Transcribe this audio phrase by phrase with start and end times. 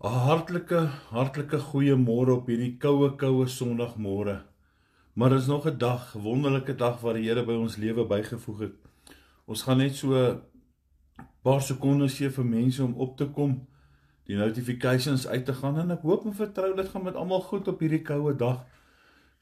[0.00, 0.78] 'n Hartlike,
[1.12, 4.38] hartlike goeiemôre op hierdie koue, koue Sondagmôre.
[5.12, 8.72] Maar is nog 'n dag, wonderlike dag wat die Here by ons lewe bygevoeg het.
[9.44, 10.40] Ons gaan net so 'n
[11.42, 13.66] paar sekondes gee vir mense om op te kom,
[14.24, 17.68] die notifications uit te gaan en ek hoop en vertrou dit gaan met almal goed
[17.68, 18.64] op hierdie koue dag.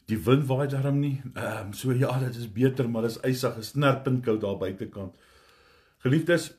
[0.06, 1.22] Die wind waai darm nie.
[1.34, 5.14] Ehm um, so ja, dit is beter, maar dit is ysig, gesnerpend koud daar buitekant.
[5.98, 6.54] Geliefdes,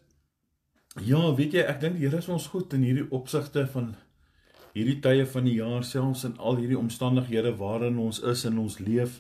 [0.97, 3.91] Ja, weet jy, ek dink die Here is ons goed in hierdie opsigte van
[4.73, 8.79] hierdie tye van die jaar selfs in al hierdie omstandighede waarin ons is en ons
[8.81, 9.19] leef.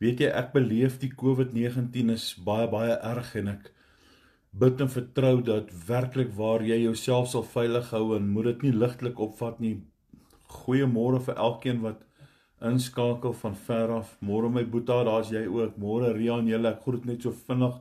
[0.00, 3.68] Weet jy, ek beleef die COVID-19 is baie baie erg en ek
[4.56, 8.78] bid en vertrou dat werklik waar jy jouself sal veilig hou en moet dit nie
[8.80, 9.74] ligtelik opvat nie.
[10.62, 12.06] Goeiemôre vir elkeen wat
[12.64, 14.16] inskakel van ver af.
[14.24, 15.76] Môre my boetie, daar's jy ook.
[15.76, 17.76] Môre Rian, julle, ek groet net so vinnig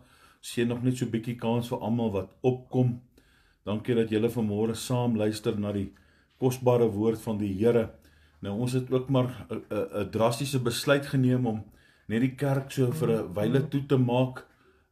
[0.45, 3.01] sien nog net so 'n bietjie kans vir almal wat opkom.
[3.65, 5.93] Dankie dat julle vanmôre saam luister na die
[6.37, 7.89] kosbare woord van die Here.
[8.41, 11.63] Nou ons het ook maar 'n drastiese besluit geneem om
[12.07, 14.45] net die kerk so vir 'n wyle toe te maak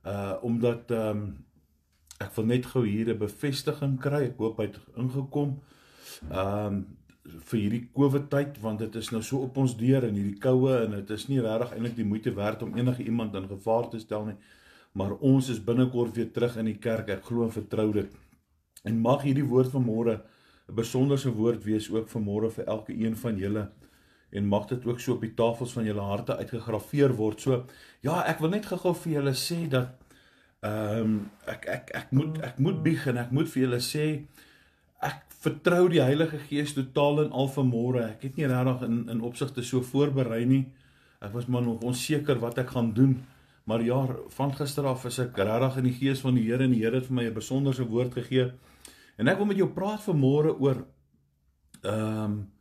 [0.06, 1.46] uh omdat ehm um,
[2.20, 4.24] ek wil net gou hier 'n bevestiging kry.
[4.24, 5.62] Ek hoop hy het ingekom.
[6.32, 10.16] Ehm um, vir hierdie COVID tyd want dit is nou so op ons deur in
[10.16, 13.48] hierdie koue en dit is nie regtig eintlik die moeite werd om enige iemand in
[13.48, 14.36] gevaar te stel nie
[14.94, 17.10] maar ons is binnekort weer terug in die kerk.
[17.10, 18.12] Ek glo en vertrou dit.
[18.84, 20.22] En mag hierdie woord van môre
[20.70, 23.72] 'n besonderse woord wees ook vir môre vir elke een van julle
[24.32, 27.42] en mag dit ook so op die tafels van julle harte uitgegraveer word.
[27.42, 27.66] So
[28.02, 30.00] ja, ek wil net gou-gou vir julle sê dat
[30.64, 31.18] ehm um,
[31.52, 34.06] ek ek ek moet ek moet bieg en ek moet vir julle sê
[35.04, 38.06] ek vertrou die Heilige Gees totaal en al vir môre.
[38.16, 40.64] Ek het nie regtig in in opsigte so voorberei nie.
[41.22, 43.20] Ek was maar nog onseker wat ek gaan doen.
[43.64, 46.74] Maar ja, van gister af is ek regtig in die gees van die Here en
[46.76, 48.52] die Here het vir my 'n besonderse woord gegee.
[49.18, 50.86] En ek wil met jou praat vanmôre oor
[51.84, 52.52] ehm um,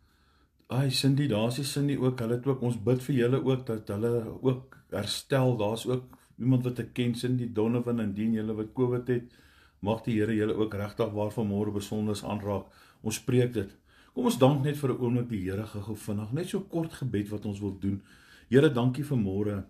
[0.72, 2.18] ai Cindy, daar's die Cindy ook.
[2.18, 5.56] Hulle het ook ons bid vir julle ook dat hulle ook herstel.
[5.56, 6.04] Daar's ook
[6.38, 9.36] iemand wat ek ken, Cindy Donovan en dien julle wat COVID het.
[9.80, 12.66] Mag die Here julle ook regtig waar vanmôre besonders aanraak.
[13.02, 13.76] Ons spreek dit.
[14.14, 16.32] Kom ons dank net vir 'n oomblik die Here gehou vinnig.
[16.32, 18.02] Net so kort gebed wat ons wil doen.
[18.48, 19.64] Here, dankie vir môre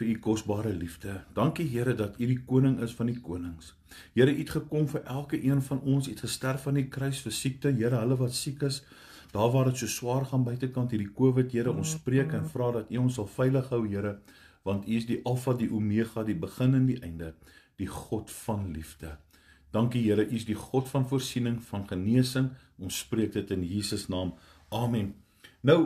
[0.00, 1.20] vir u kosbare liefde.
[1.36, 3.74] Dankie Here dat u die koning is van die konings.
[4.14, 7.20] Here, u het gekom vir elke een van ons, u het gesterf aan die kruis
[7.20, 7.72] vir siekte.
[7.76, 8.80] Here, hulle wat siek is,
[9.34, 12.90] daar waar dit so swaar gaan buitekant hierdie COVID, Here, ons spreek en vra dat
[12.90, 14.16] u ons sal veilig hou, Here,
[14.64, 17.34] want u is die Alfa, die Omega, die begin en die einde,
[17.80, 19.18] die God van liefde.
[19.74, 22.54] Dankie Here, u is die God van voorsiening, van genesing.
[22.80, 24.32] Ons spreek dit in Jesus naam.
[24.72, 25.12] Amen.
[25.60, 25.80] Nou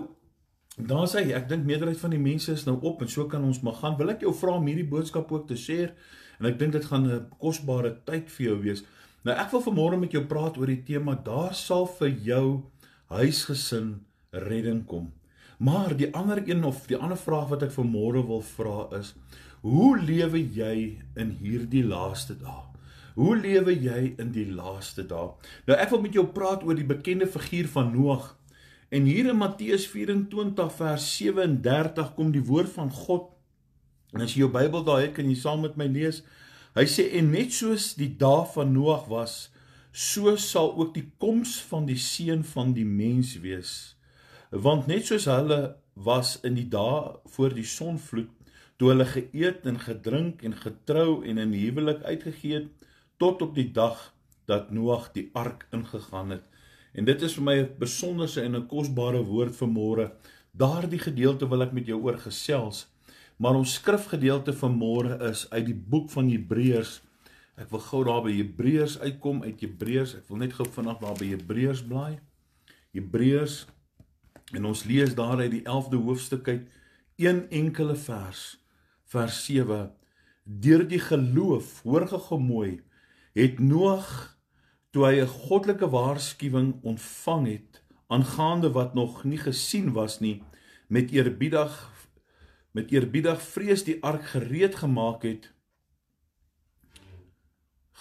[0.75, 3.61] Daar sê ek dink meerderheid van die mense is nou op en so kan ons
[3.63, 3.95] maar gaan.
[3.95, 5.93] Wil ek jou vra om hierdie boodskap ook te share?
[6.41, 8.83] En ek dink dit gaan 'n kosbare tyd vir jou wees.
[9.25, 12.63] Nou ek wil vanmôre met jou praat oor die tema daar sal vir jou
[13.07, 15.13] huisgesin redding kom.
[15.59, 19.15] Maar die ander een of die ander vraag wat ek vanmôre wil vra is:
[19.63, 22.65] Hoe lewe jy in hierdie laaste dae?
[23.15, 25.31] Hoe lewe jy in die laaste dae?
[25.67, 28.35] Nou ek wil met jou praat oor die bekende figuur van Noag.
[28.95, 33.33] En hier in Matteus 24 vers 37 kom die woord van God.
[34.15, 36.21] En as jy jou Bybel daar het, kan jy saam met my lees.
[36.79, 39.35] Hy sê en net soos die dae van Noag was,
[39.91, 43.75] so sal ook die koms van die seun van die mens wees.
[44.55, 45.61] Want net soos hulle
[45.99, 48.31] was in die dae voor die sonvloed,
[48.79, 53.73] toe hulle geëet en gedrink en getrou en in huwelik uitgegee het tot op die
[53.75, 54.13] dag
[54.47, 56.54] dat Noag die ark ingegaan het
[56.95, 60.13] En dit is vir my 'n besonderse en 'n kosbare woord vir môre.
[60.53, 62.87] Daardie gedeelte wil ek met jou oor gesels.
[63.37, 67.03] Maar ons skrifgedeelte vir môre is uit die boek van Hebreërs.
[67.57, 70.15] Ek wil gou daar by Hebreërs uitkom uit Hebreërs.
[70.15, 72.19] Ek wil net gou vinnig daar by Hebreërs blaai.
[72.93, 73.67] Hebreërs
[74.53, 76.69] en ons lees daar uit die 11de hoofstuk uit
[77.17, 78.59] een enkele vers
[79.05, 79.93] vers 7
[80.45, 82.83] deur die geloof hoor gemooi
[83.35, 84.34] het Noag
[84.95, 90.43] toe hy 'n goddelike waarskuwing ontvang het aangaande wat nog nie gesien was nie
[90.87, 91.73] met eerbiedig
[92.71, 95.51] met eerbiedig vrees die ark gereed gemaak het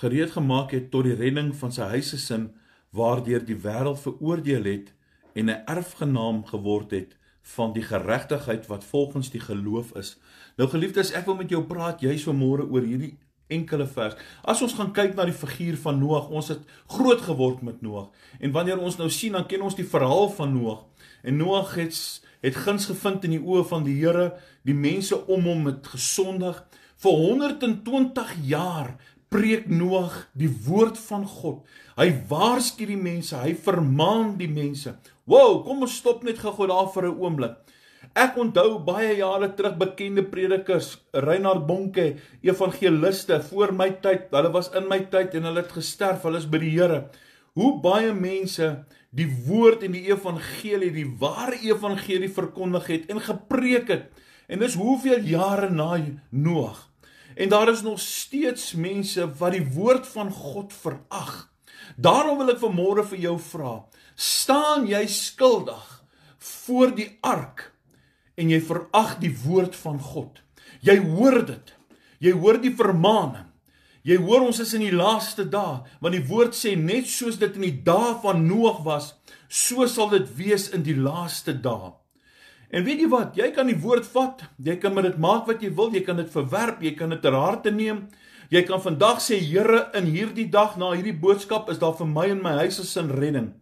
[0.03, 2.51] gereed gemaak het tot die redding van sy huisgesin
[2.89, 4.93] waardeur die wêreld veroordeel het
[5.33, 10.19] en 'n erfgenaam geword het van die geregtigheid wat volgens die geloof is.
[10.55, 13.17] Nou geliefdes, ek wil met jou praat juis vanmôre oor hierdie
[13.47, 14.15] enkele vers.
[14.43, 18.09] As ons gaan kyk na die figuur van Noag, ons het groot geword met Noag.
[18.39, 20.85] En wanneer ons nou sien, dan ken ons die verhaal van Noag.
[21.23, 21.97] En Noag het
[22.43, 24.33] het guns gevind in die oë van die Here,
[24.67, 26.57] die mense om hom het gesondig.
[26.99, 28.97] Vir 120 jaar
[29.31, 31.63] preek Noag die woord van God.
[31.95, 34.97] Hy waarsku die mense, hy vermaan die mense.
[35.29, 37.55] Wow, kom ons stop net gou-gou daar vir 'n oomblik.
[38.13, 42.11] Ek onthou baie jare terug bekende predikers, Reinhard Bonke,
[42.45, 44.27] evangeliste voor my tyd.
[44.29, 46.21] Hulle was in my tyd en hulle het gesterf.
[46.27, 47.07] Hulle is by die Here.
[47.57, 48.69] Hoe baie mense
[49.09, 54.07] die woord en die evangelie, die ware evangelie verkondig het en gepreek het.
[54.45, 55.97] En dis hoeveel jare na
[56.29, 56.85] Noag.
[57.33, 61.49] En daar is nog steeds mense wat die woord van God verag.
[61.97, 63.75] Daarom wil ek vanmôre vir jou vra,
[64.13, 65.85] staan jy skuldig
[66.37, 67.72] voor die ark
[68.37, 70.41] en jy verag die woord van God?
[70.81, 71.73] Jy hoor dit.
[72.23, 73.49] Jy hoor die vermaaning.
[74.03, 77.55] Jy hoor ons is in die laaste dae, want die woord sê net soos dit
[77.55, 79.13] in die dae van Noag was,
[79.47, 81.93] so sal dit wees in die laaste dae.
[82.73, 83.37] En weet jy wat?
[83.37, 84.41] Jy kan die woord vat.
[84.65, 85.91] Jy kan met dit maak wat jy wil.
[85.93, 86.81] Jy kan dit verwerp.
[86.81, 88.07] Jy kan dit ter harte neem.
[88.49, 92.25] Jy kan vandag sê Here, in hierdie dag na hierdie boodskap is daar vir my
[92.33, 93.53] en my huis 'n redding.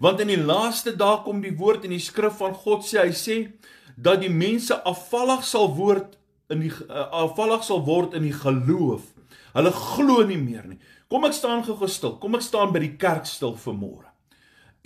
[0.00, 3.12] Want in die laaste dae kom die woord in die skrif van God sê hy
[3.12, 3.52] sê
[3.96, 6.18] dat die mense afvallig sal word
[6.52, 9.08] in die uh, afvallig sal word in die geloof.
[9.56, 10.78] Hulle glo nie meer nie.
[11.10, 12.18] Kom ek staan gou gestil.
[12.20, 14.10] Kom ek staan by die kerk stil vir môre.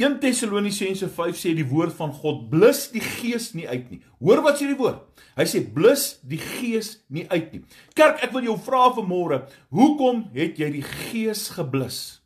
[0.01, 4.01] 1 Tessalonisense 5 sê die woord van God blus die gees nie uit nie.
[4.23, 5.03] Hoor wat sê die woord?
[5.37, 7.61] Hy sê blus die gees nie uit nie.
[7.99, 9.43] Kerk, ek wil jou vra vanmôre,
[9.75, 12.20] hoekom het jy die gees geblus?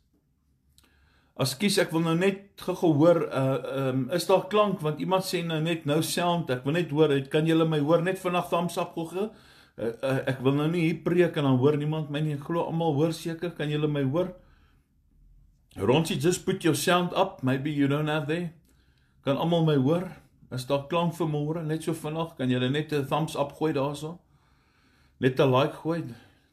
[1.35, 5.59] Askies ek wil nou net gehoor uh um is daar klank want iemand sê nou
[5.61, 8.95] net nou sound ek wil net hoor kan julle my hoor net vanaand thumbs up
[8.95, 9.29] gogge uh,
[9.83, 12.95] uh, ek wil nou nie hier preek en dan hoor niemand my nie glo almal
[12.95, 14.31] hoor seker kan julle my hoor
[15.77, 17.43] Ronsie, just put your sound up.
[17.43, 18.53] Maybe you don't have there.
[19.25, 20.11] Kan almal my hoor?
[20.51, 21.63] Is daar klank vir môre?
[21.65, 24.19] Net so vinnig, kan julle net 'n thumbs up gooi daarso?
[25.19, 26.03] Net 'n like gooi.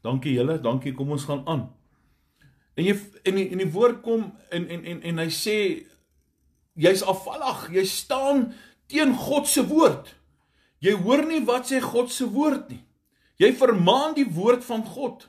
[0.03, 0.93] Dankie julle, dankie.
[0.93, 1.71] Kom ons gaan aan.
[2.77, 2.95] En jy
[3.29, 5.57] en die, en die woord kom en en en en hy sê
[6.79, 7.67] jy's afvallig.
[7.77, 8.47] Jy staan
[8.89, 10.15] teen God se woord.
[10.83, 12.83] Jy hoor nie wat sê God se woord nie.
[13.43, 15.29] Jy vermaan die woord van God.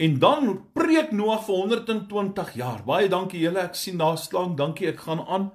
[0.00, 2.80] En dan preek Noag vir 120 jaar.
[2.86, 4.54] Baie dankie julle, ek sien daar staan.
[4.56, 5.50] Dankie, ek gaan aan.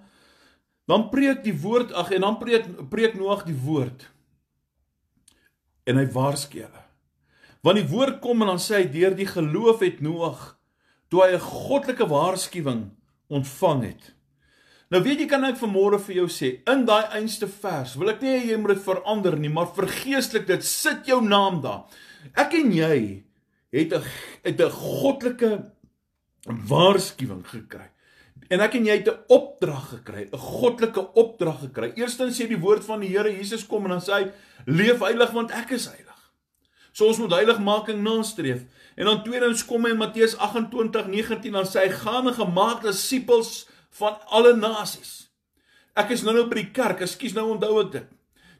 [0.86, 4.06] Dan preek die woord, ag en dan preek preek Noag die woord.
[5.90, 6.85] En hy waarsku hulle.
[7.66, 10.54] Want die woord kom en dan sê hy deur die geloof het Noag
[11.10, 12.92] toe hy 'n goddelike waarskuwing
[13.30, 14.14] ontvang het.
[14.94, 18.22] Nou weet jy kan ek vanmôre vir jou sê, in daai einste vers, wil ek
[18.22, 21.86] nie jy moet dit verander nie, maar vergeestelik dit, sit jou naam daar.
[22.36, 23.24] Ek en jy
[23.74, 24.04] het 'n
[24.44, 25.72] het 'n goddelike
[26.46, 27.90] waarskuwing gekry.
[28.50, 31.94] En ek en jy het 'n opdrag gekry, 'n goddelike opdrag gekry.
[31.96, 34.32] Eerstens sê die woord van die Here Jesus kom en dan sê hy:
[34.66, 36.05] "Leef heilig want ek is heilig."
[36.96, 38.64] So ons moet heiligmaking nastreef.
[38.96, 43.68] En dan tweedens kom hy in Matteus 28:19 dan sê hy: "Gaan en gemaak disippels
[44.00, 45.28] van alle nasies."
[45.96, 47.02] Ek is nou nou by die kerk.
[47.02, 48.08] Ekskuus nou onthou ek dit.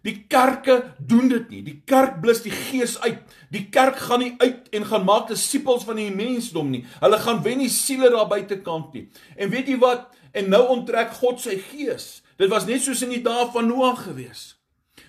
[0.06, 1.62] Die kerke doen dit nie.
[1.66, 3.24] Die kerk blus die gees uit.
[3.52, 6.86] Die kerk gaan nie uit en gaan maak disippels van die mensdom nie.
[7.02, 9.08] Hulle gaan wen die siele daar buitekant nie.
[9.36, 10.12] En weet jy wat?
[10.32, 12.22] En nou onttrek God sy gees.
[12.38, 14.54] Dit was net soos in die dae van Noag gewees.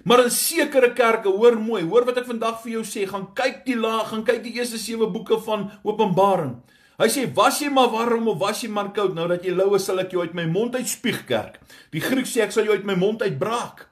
[0.07, 3.65] Maar in sekere kerke, hoor mooi, hoor wat ek vandag vir jou sê, gaan kyk
[3.67, 6.53] die laag, gaan kyk die eerste 7 boeke van Openbaring.
[6.97, 9.75] Hy sê was jy maar warm of was jy maar koud nou dat jy lou
[9.77, 11.59] is sal ek jou uit my mond uitspieg kerk.
[11.93, 13.83] Die Griek sê ek sal jou uit my mond uitbraak.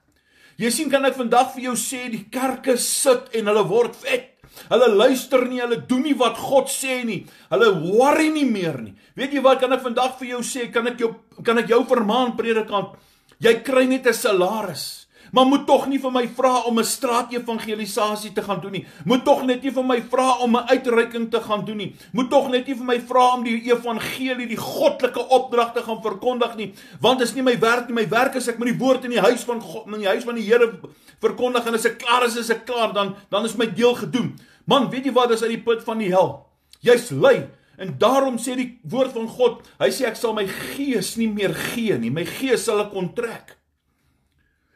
[0.56, 4.30] Jy sien kan ek vandag vir jou sê die kerke sit en hulle word vet.
[4.70, 7.24] Hulle luister nie, hulle doen nie wat God sê nie.
[7.50, 8.94] Hulle worry nie meer nie.
[9.18, 10.70] Weet jy wat kan ek vandag vir jou sê?
[10.72, 11.10] Kan ek jou
[11.44, 12.94] kan ek jou vermaan predikant?
[13.42, 15.03] Jy kry net 'n salaris
[15.34, 18.86] maar moet tog nie vir my vra om 'n straatevangelisasie te gaan doen nie.
[19.04, 21.94] Moet tog net nie vir my vra om 'n uitreiking te gaan doen nie.
[22.12, 26.02] Moet tog net nie vir my vra om die evangelie, die goddelike opdrag te gaan
[26.02, 27.94] verkondig nie, want dit is nie my werk nie.
[27.94, 30.24] My werk is ek moet die woord in die huis van God, in die huis
[30.24, 30.78] van die Here
[31.20, 34.38] verkondig en as ek klaar is, is ek klaar, dan dan is my deel gedoen.
[34.66, 36.46] Man, weet jy wat is uit die put van die hel?
[36.80, 37.48] Jy's lui.
[37.76, 41.54] En daarom sê die woord van God, hy sê ek sal my gees nie meer
[41.54, 42.10] gee nie.
[42.10, 43.56] My gees sal ek onttrek.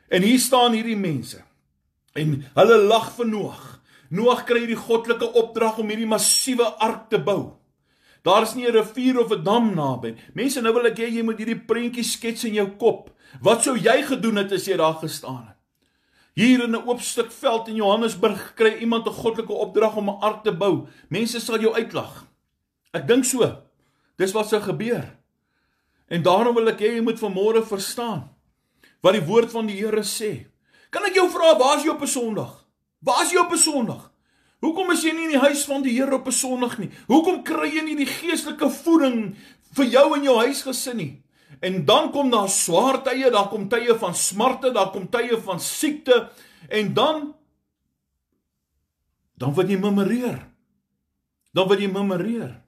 [0.09, 1.43] En hier staan hierdie mense.
[2.17, 3.65] En hulle lag vir Noag.
[4.09, 7.59] Noag kry hierdie goddelike opdrag om hierdie massiewe ark te bou.
[8.25, 10.17] Daar is nie 'n rivier of 'n dam naby.
[10.35, 13.11] Mense, nou wil ek hê jy moet hierdie prentjie skets in jou kop.
[13.41, 15.57] Wat sou jy gedoen het as jy daar gestaan het?
[16.35, 20.21] Hier in 'n oop stuk veld in Johannesburg kry iemand 'n goddelike opdrag om 'n
[20.21, 20.87] ark te bou.
[21.09, 22.27] Mense sal jou uitlag.
[22.93, 23.63] Ek dink so.
[24.17, 25.17] Dis wat sou gebeur.
[26.09, 28.38] En daarom wil ek hê jy moet vanmôre verstaan
[29.01, 30.47] wat die woord van die Here sê.
[30.91, 32.65] Kan ek jou vra waar is jy op 'n Sondag?
[33.01, 34.11] Waar is jy op 'n Sondag?
[34.61, 36.91] Hoekom is jy nie in die huis van die Here op 'n Sondag nie?
[37.07, 39.37] Hoekom kry jy nie die geestelike voeding
[39.73, 41.23] vir jou en jou huisgesin nie?
[41.61, 45.61] En dan kom daar swaar tye, daar kom tye van smarte, daar kom tye van
[45.61, 46.31] siekte
[46.69, 47.35] en dan
[49.39, 50.41] dan word jy memoreer.
[51.55, 52.63] Dan word jy memoreer.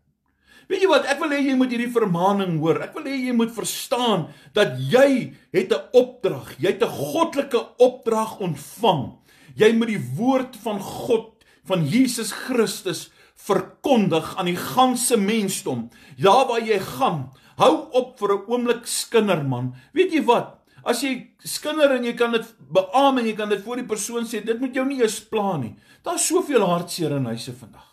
[0.71, 1.07] Weet jy wat?
[1.11, 2.79] Ek wil hê jy moet hierdie vermaaning hoor.
[2.85, 6.55] Ek wil hê jy moet verstaan dat jy het 'n opdrag.
[6.63, 9.19] Jy het 'n goddelike opdrag ontvang.
[9.57, 11.35] Jy moet die woord van God
[11.67, 15.91] van Jesus Christus verkondig aan die ganse mensdom.
[16.17, 19.75] Ja waar jy gaan, hou op vir 'n oomblik skinder man.
[19.93, 20.61] Weet jy wat?
[20.85, 24.25] As jy skinder en jy kan dit beamoen en jy kan dit voor die persoon
[24.25, 25.75] sê, dit moet jou nie eens pla nie.
[26.03, 27.87] Daar's soveel hartseer in huise vandag.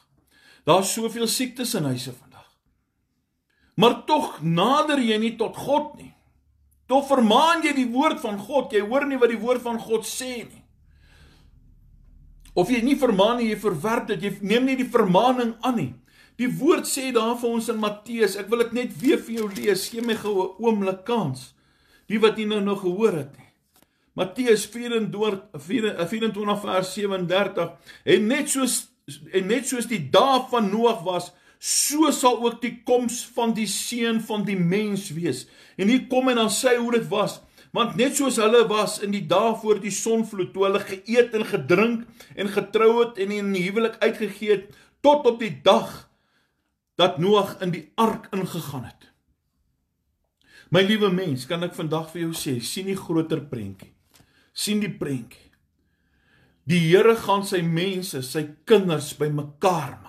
[0.63, 2.26] Daar's soveel siektes in huise vandag.
[3.77, 6.13] Maar tog nader jy nie tot God nie.
[6.89, 8.73] Tog vermaan jy die woord van God.
[8.73, 10.63] Jy hoor nie wat die woord van God sê nie.
[12.57, 14.23] Of jy nie vermaan nie, jy verwerp dit.
[14.23, 15.91] Jy neem nie die vermaaning aan nie.
[16.41, 19.49] Die woord sê daar vir ons in Matteus, ek wil dit net weer vir jou
[19.51, 19.87] lees.
[19.89, 21.53] Gee my gou 'n oomblik kans.
[22.07, 23.47] Die wat nie nou nog gehoor het nie.
[24.17, 27.71] Matteus 24 24 vers 37
[28.05, 28.87] en net soos
[29.31, 33.67] en net soos die dae van Noag was, so sal ook die koms van die
[33.67, 35.45] seun van die mens wees.
[35.77, 37.39] En hier kom en dan sê hoe dit was.
[37.75, 41.45] Want net soos hulle was in die dae voor die sonvloed toe hulle geëet en
[41.45, 46.07] gedrink en getrou het en in huwelik uitgegee het tot op die dag
[46.97, 49.11] dat Noag in die ark ingegaan het.
[50.73, 53.93] My liewe mens, kan ek vandag vir jou sê, sien die groter prentjie.
[54.57, 55.51] sien die prentjie.
[56.65, 60.06] Die Here gaan sy mense, sy kinders bymekaar maak.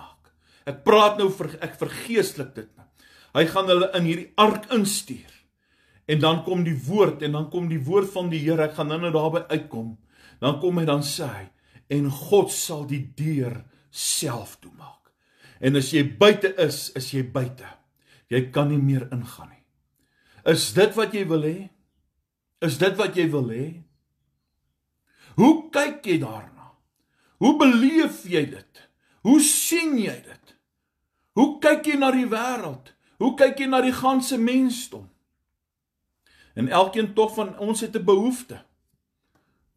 [0.69, 2.87] Ek praat nou vir ek vergeestelik dit nou.
[3.37, 5.31] Hy gaan hulle in hierdie ark instuur.
[6.09, 8.69] En dan kom die woord en dan kom die woord van die Here.
[8.69, 9.97] Ek gaan nou-nou daarby uitkom.
[10.41, 11.47] Dan kom hy dan sê hy
[11.89, 15.09] en God sal die deur self toemaak.
[15.61, 17.67] En as jy buite is, is jy buite.
[18.29, 19.65] Jy kan nie meer ingaan nie.
[20.53, 21.57] Is dit wat jy wil hê?
[22.65, 23.67] Is dit wat jy wil hê?
[25.39, 26.73] Hoe kyk jy daarna?
[27.39, 28.85] Hoe beleef jy dit?
[29.27, 30.38] Hoe sien jy dit?
[31.39, 32.91] Hoe kyk jy na die wêreld?
[33.23, 35.07] Hoe kyk jy na die ganse mensdom?
[36.59, 38.65] En elkeen tog van ons het 'n behoefte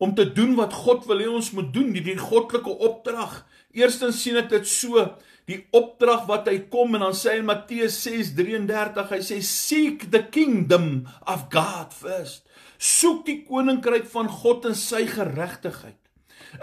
[0.02, 3.46] om te doen wat God wil hê ons moet doen, die, die goddelike opdrag.
[3.72, 5.04] Eerstens sien ek dit so,
[5.46, 10.24] die opdrag wat hy kom en dan sê in Matteus 6:33, hy sê seek the
[10.24, 12.48] kingdom of God first.
[12.78, 16.00] Soek die koninkryk van God en sy geregtigheid.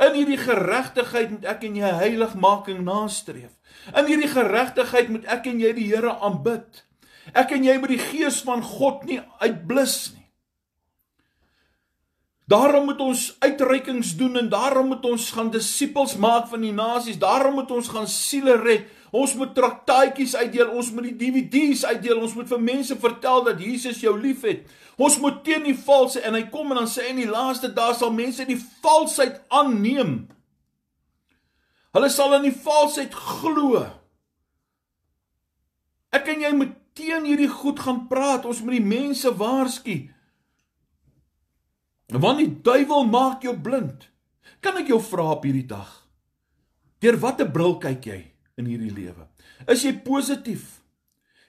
[0.02, 3.57] In hierdie geregtigheid moet ek en jy heiligmaking nastreef.
[3.96, 6.84] In hierdie geregtigheid moet ek en jy die Here aanbid.
[7.36, 10.24] Ek en jy moet die gees van God nie uitblus nie.
[12.48, 17.18] Daarom moet ons uitreikings doen en daarom moet ons gaan disippels maak van die nasies.
[17.20, 18.86] Daarom moet ons gaan siele red.
[19.12, 23.60] Ons moet traktaatjies uitdeel, ons moet die DVD's uitdeel, ons moet vir mense vertel dat
[23.60, 24.66] Jesus jou liefhet.
[25.00, 27.94] Ons moet teen die valse en hy kom en dan sê in die laaste dae
[27.96, 30.26] sal mense die valsheid aanneem.
[31.96, 33.80] Hulle sal in die valsheid glo.
[36.14, 38.46] Ek en jy moet teen hierdie goed gaan praat.
[38.48, 39.98] Ons moet die mense waarsku.
[42.08, 44.08] Want die duiwel maak jou blind.
[44.64, 45.90] Kan ek jou vra op hierdie dag?
[47.02, 48.20] Deur watter bril kyk jy
[48.58, 49.28] in hierdie lewe?
[49.70, 50.78] Is jy positief?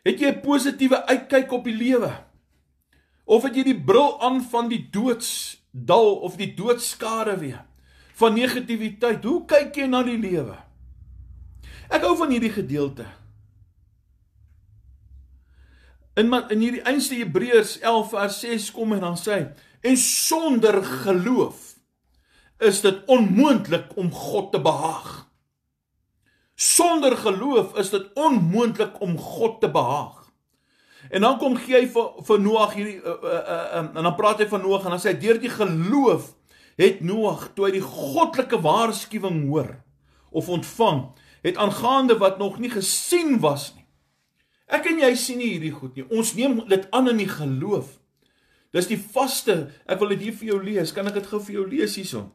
[0.05, 2.11] Het jy 'n positiewe uitkyk op die lewe?
[3.25, 7.68] Of het jy die bril aan van die doodsdal of die doodskade weer?
[8.19, 9.23] Van negativiteit.
[9.23, 10.57] Hoe kyk jy na die lewe?
[11.89, 13.07] Ek hou van hierdie gedeelte.
[16.19, 19.39] In in hierdie einste Hebreërs 11 vers 6 kom en dan sê
[19.79, 21.79] en sonder geloof
[22.59, 25.29] is dit onmoontlik om God te behaag.
[26.59, 30.27] Sonder geloof is dit onmoontlik om God te behaag.
[31.09, 34.15] En dan kom gee hy vir vir Noag hierdie uh, uh, uh, um, en dan
[34.19, 36.33] praat hy van Noag en dan sê hy deur die geloof
[36.79, 39.75] het Noag toe hy die goddelike waarskuwing hoor
[40.31, 41.09] of ontvang
[41.43, 43.79] het aangaande wat nog nie gesien was nie
[44.69, 46.05] Ek en jy sien nie hierdie goed nie.
[46.13, 47.95] Ons neem dit aan in die geloof.
[48.75, 49.71] Dis die vaste.
[49.89, 50.93] Ek wil dit hier vir jou lees.
[50.93, 52.27] Kan ek dit gou vir jou lees hierson?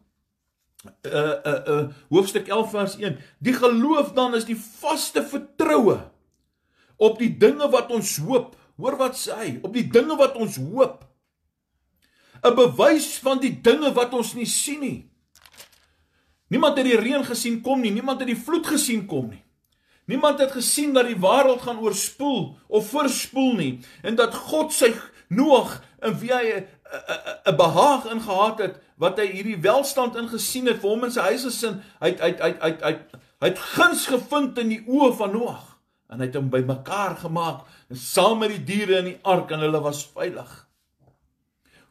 [1.07, 3.21] Uh uh uh hoofstuk 11 vers 1.
[3.39, 6.01] Die geloof dan is die vaste vertroue
[6.99, 8.59] op die dinge wat ons hoop.
[8.83, 9.49] Hoor wat sê hy?
[9.63, 11.07] Op die dinge wat ons hoop.
[12.45, 15.11] 'n Bewys van die dinge wat ons nie sien nie.
[16.49, 19.43] Niemand het die reën gesien kom nie, niemand het die vloed gesien kom nie.
[20.07, 24.93] Niemand het gesien dat die wêreld gaan oorspoel of verspoel nie en dat God sy
[25.29, 26.67] Noag in wie hy
[27.49, 31.83] 'n behaag ingehad het wat hy hierdie welstand ingesien het vir hom en sy huisgesin
[32.01, 32.93] hy hy hy hy hy
[33.45, 35.65] Hy het guns gevind in die oë van Noag
[36.09, 39.61] en hy het hom bymekaar gemaak en saam met die diere in die ark en
[39.61, 40.64] hulle was veilig.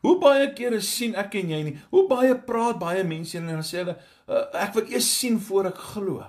[0.04, 1.76] Hoe baie kere sien ek en jy nie?
[1.94, 5.70] Hoe baie praat baie mense en dan sê hulle uh, ek wil eers sien voor
[5.72, 6.24] ek glo.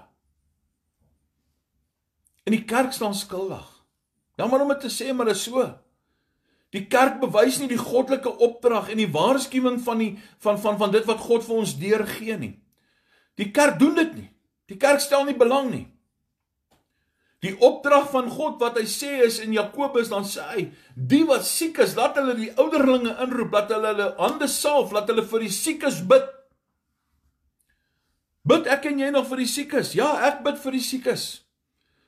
[2.46, 3.64] In die kerk staan skuldig.
[4.38, 5.64] Jammer om dit te sê, maar dit is so.
[6.74, 10.12] Die kerk bewys nie die goddelike opdrag en die waarskuwing van die
[10.42, 12.54] van van van dit wat God vir ons deurgee nie.
[13.38, 14.30] Die kerk doen dit nie.
[14.70, 15.86] Die kerk stel nie belang nie.
[17.44, 20.62] Die opdrag van God wat hy sê is in Jakobus dan sê hy,
[20.96, 25.10] die wat siek is, laat hulle die ouderlinge inroep, laat hulle hulle hande salf, laat
[25.12, 26.24] hulle vir die siekes bid.
[28.48, 29.92] Bid ek en jy nog vir die siekes?
[29.96, 31.26] Ja, ek bid vir die siekes.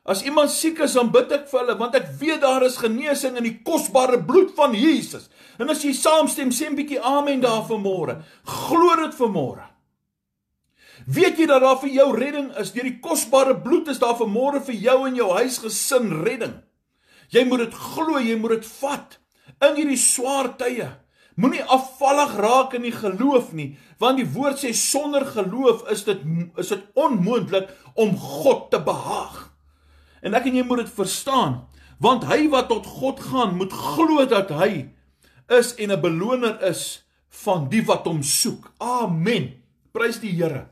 [0.07, 3.37] As iemand siek is, dan bid ek vir hulle want ek weet daar is genesing
[3.37, 5.27] in die kosbare bloed van Jesus.
[5.61, 8.23] En as jy saamstem, sê 'n bietjie amen daar vanmôre.
[8.45, 9.76] Glo dit vanmôre.
[11.05, 12.73] Weet jy dat daar vir jou redding is?
[12.73, 16.55] Deur die kosbare bloed is daar vanmôre vir jou en jou huisgesin redding.
[17.29, 19.19] Jy moet dit glo, jy moet dit vat
[19.67, 20.89] in hierdie swaar tye.
[21.37, 26.23] Moenie afvallig raak in die geloof nie, want die woord sê sonder geloof is dit
[26.57, 29.43] is dit onmoontlik om God te behaag.
[30.25, 31.67] En ek en jy moet dit verstaan,
[32.01, 34.89] want hy wat tot God gaan, moet glo dat hy
[35.53, 37.05] is en 'n beloner is
[37.45, 38.73] van die wat hom soek.
[38.81, 39.53] Amen.
[39.93, 40.69] Prys die Here.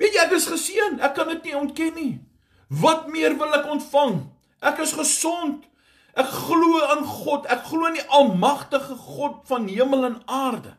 [0.00, 2.12] Weet jy ek is geseën, ek kan dit nie ontken nie.
[2.80, 4.22] Wat meer wil ek ontvang?
[4.64, 5.66] Ek is gesond.
[6.18, 7.48] Ek glo aan God.
[7.52, 10.76] Ek glo in die almagtige God van hemel en aarde.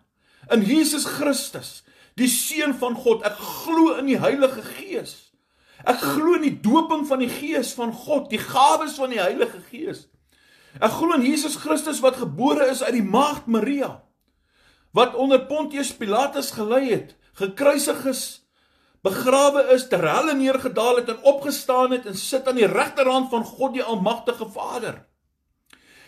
[0.51, 1.81] In Jesus Christus,
[2.17, 3.25] die seun van God.
[3.27, 5.33] Ek glo in die Heilige Gees.
[5.85, 9.61] Ek glo in die doping van die Gees van God, die gawes van die Heilige
[9.69, 10.05] Gees.
[10.79, 13.99] Ek glo in Jesus Christus wat gebore is uit die maagd Maria
[14.91, 18.23] wat onder Pontius Pilatus gelei het, gekruisig is
[19.05, 23.45] begrawe is, terwyl hy neergedaal het en opgestaan het en sit aan die regterhand van
[23.47, 25.01] God die Almagtige Vader.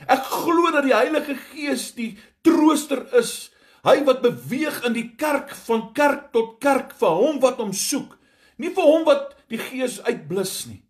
[0.05, 2.13] Ek glo dat die Heilige Gees die
[2.45, 3.49] trooster is,
[3.83, 8.17] hy wat beweeg in die kerk van kerk tot kerk vir hom wat hom soek,
[8.61, 10.83] nie vir hom wat die Gees uitblus nie.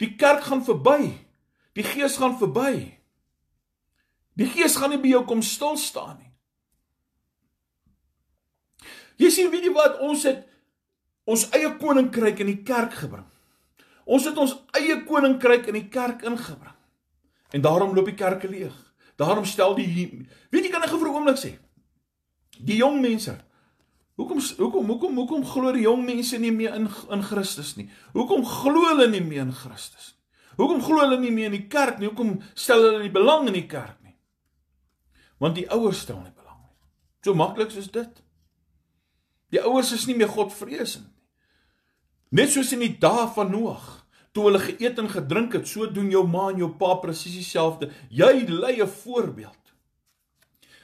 [0.00, 1.12] Die kerk gaan verby.
[1.76, 2.96] Die Gees gaan verby.
[4.40, 6.30] Die Gees gaan nie by jou kom stil staan nie.
[9.20, 10.46] Jy sien weet jy wat ons het
[11.24, 13.26] ons eie koninkryk in die kerk gebring.
[14.10, 16.76] Ons het ons eie koninkryk in die kerk ingebring.
[17.50, 18.74] En daarom loop die kerke leeg.
[19.20, 19.86] Daarom stel die
[20.50, 21.58] weet jy kan ek vir 'n oomblik sê.
[22.58, 23.36] Die jong mense.
[24.16, 27.90] Hoekom hoekom hoekom hoekom glo die jong mense nie meer in in Christus nie?
[28.12, 30.20] Hoekom glo hulle nie meer in Christus nie?
[30.56, 32.08] Hoekom glo hulle nie meer in die kerk nie?
[32.08, 34.16] Hoekom stel hulle nie belang in die kerk nie?
[35.38, 36.76] Want die ouers stel nie belang nie.
[37.24, 38.22] So maklik soos dit.
[39.50, 41.09] Die ouers is nie meer Godvreesend nie.
[42.30, 43.86] Net soos in die dae van Noag,
[44.30, 47.90] toe hulle geëet en gedrink het, so doen jou ma en jou pa presies dieselfde.
[48.08, 49.56] Jy lei 'n voorbeeld.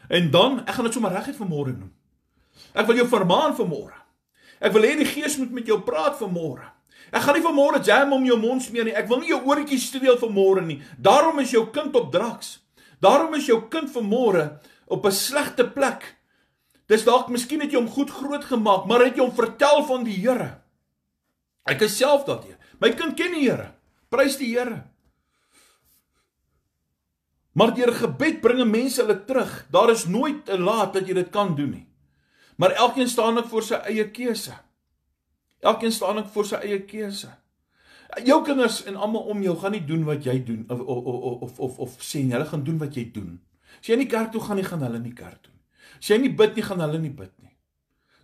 [0.08, 1.92] En dan, ek gaan dit sommer reguit vanmôre noem.
[2.74, 3.94] Ek wil jou vermaan vanmôre.
[4.60, 6.66] Ek wil hê die Gees moet met jou praat vanmôre.
[7.12, 8.94] Ek gaan nie vanmôre jam om jou mond smeer nie.
[8.94, 10.82] Ek wil nie jou oortjies streel vanmôre nie.
[10.98, 12.58] Daarom is jou kind op draks.
[13.00, 16.16] Daarom is jou kind vanmôre op 'n slegte plek.
[16.88, 20.04] Dis dalk miskien het jy hom goed groot gemaak, maar het jy hom vertel van
[20.04, 20.65] die Here?
[21.66, 22.54] Ek is self daardie.
[22.80, 23.72] My kind ken die Here.
[24.12, 24.84] Prys die Here.
[27.56, 29.52] Maar deur gebed bringe mense hulle terug.
[29.72, 31.86] Daar is nooit te laat dat jy dit kan doen nie.
[32.60, 34.52] Maar elkeen staan ek voor sy eie keuse.
[35.64, 37.32] Elkeen staan ek voor sy eie keuse.
[38.24, 41.42] Jou kinders en almal om jou gaan nie doen wat jy doen of of of
[41.42, 43.34] of of, of sê nie, hulle gaan doen wat jy doen.
[43.80, 45.52] As jy nie kerk toe gaan nie, gaan hulle nie kerk toe.
[45.98, 47.55] As jy nie bid nie, gaan hulle nie bid nie.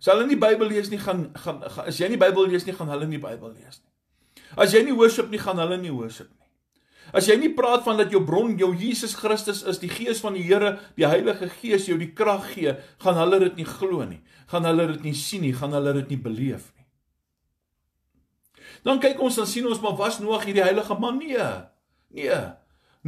[0.03, 2.89] As hulle nie Bybel lees nie, gaan gaan as jy nie Bybel lees nie, gaan
[2.91, 4.43] hulle nie Bybel lees nie.
[4.59, 6.43] As jy nie worship nie, gaan hulle nie worship nie.
[7.15, 10.35] As jy nie praat van dat jou bron jou Jesus Christus is, die Gees van
[10.35, 14.19] die Here, die Heilige Gees jou die krag gee, gaan hulle dit nie glo nie.
[14.51, 16.87] Gaan hulle dit nie sien nie, gaan hulle dit nie beleef nie.
[18.83, 21.47] Dan kyk ons dan sien ons maar was Noag hierdie heilige man nee.
[22.11, 22.41] Nee.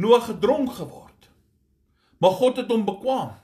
[0.00, 1.28] Noag gedronk geword.
[2.24, 3.34] Maar God het hom bekwam.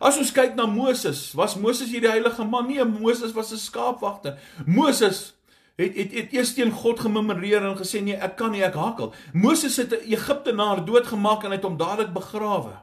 [0.00, 2.70] As ons kyk na Moses, was Moses hierdie heilige man?
[2.70, 4.38] Nee, Moses was 'n skaapwagter.
[4.64, 5.36] Moses
[5.76, 9.12] het het het eers teen God gememoreer en gesê nee, ek kan nie, ek hakkel.
[9.32, 12.80] Moses het 'n Egiptenaar doodgemaak en hy het hom dadelik begrawe.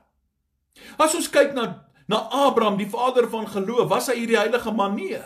[0.98, 4.96] As ons kyk na na Abraham, die vader van geloof, was hy hierdie heilige man?
[4.96, 5.20] Nee.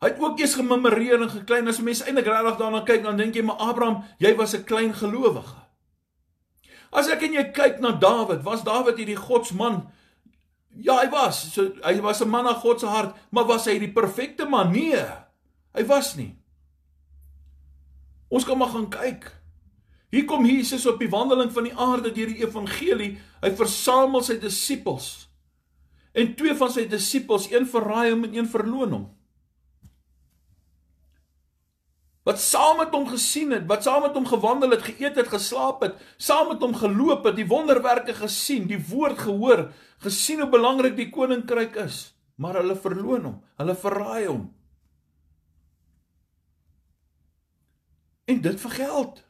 [0.00, 1.68] Hy het ook eers gememoreer en geklein.
[1.68, 4.94] As mense eintlik regtig daarna kyk, dan dink jy maar Abraham, jy was 'n klein
[4.94, 5.56] gelowige.
[6.92, 9.86] As ek en jy kyk na Dawid, was Dawid hierdie godsman
[10.76, 11.40] Ja, hy was.
[11.54, 14.72] So hy was 'n man na God se hart, maar was hy die perfekte man?
[14.72, 15.04] Nee.
[15.74, 16.36] Hy was nie.
[18.28, 19.32] Ons kan maar gaan kyk.
[20.10, 23.18] Hier kom Jesus op die wandeling van die aarde deur die evangelie.
[23.42, 25.28] Hy versamel sy disippels.
[26.14, 29.15] En twee van sy disippels, een verraai hom en een verloon hom.
[32.26, 35.84] Wat saam met hom gesien het, wat saam met hom gewandel het, geëet het, geslaap
[35.86, 39.68] het, saam met hom geloop het, die wonderwerke gesien, die woord gehoor,
[40.02, 42.00] gesien hoe belangrik die koninkryk is,
[42.34, 44.42] maar hulle verloon hom, hulle verraai hom.
[48.26, 49.22] En dit vir geld.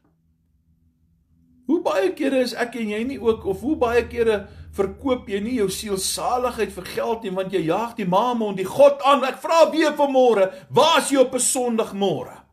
[1.69, 5.43] Hoe baie kere is ek en jy nie ook of hoe baie kere verkoop jy
[5.45, 9.25] nie jou sielsaligheid vir geld nie want jy jaag die mammon, die God aan.
[9.29, 12.46] Ek vra weer vanmôre, waar is jy op 'n Sondagmôre?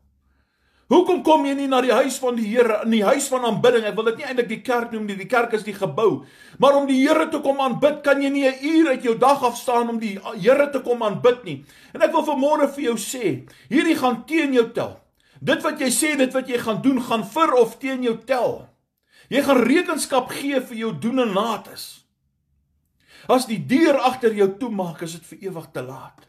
[0.92, 3.86] Hoekom kom jy nie na die huis van die Here, in die huis van aanbidding?
[3.88, 6.26] Ek wil dit nie eintlik die kerk noem nie, die kerk is die gebou.
[6.60, 9.42] Maar om die Here te kom aanbid, kan jy nie 'n uur uit jou dag
[9.42, 11.64] af staan om die Here te kom aanbid nie.
[11.94, 15.00] En ek wil vanmôre vir jou sê, hierdie gaan teen jou tel.
[15.40, 18.68] Dit wat jy sê, dit wat jy gaan doen, gaan vir of teen jou tel.
[19.30, 22.04] Jy gaan rekenskap gee vir jou doen en lates.
[23.28, 26.28] As die deur agter jou toemaak, is dit vir ewig te laat.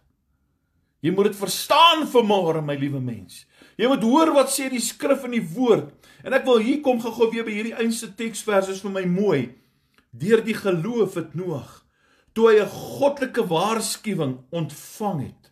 [1.06, 3.44] Jy moet dit verstaan vanmôre, my liewe mens.
[3.78, 5.92] Jy moet hoor wat sê die skrif in die woord.
[6.24, 9.42] En ek wil hier kom gou-gou weer by hierdie einste teksverse is vir my mooi.
[10.16, 11.82] Deur die geloof het Noag
[12.36, 15.52] toe hy 'n goddelike waarskuwing ontvang het.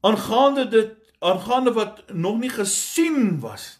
[0.00, 3.78] Aangaande dit aangaande wat nog nie gesien was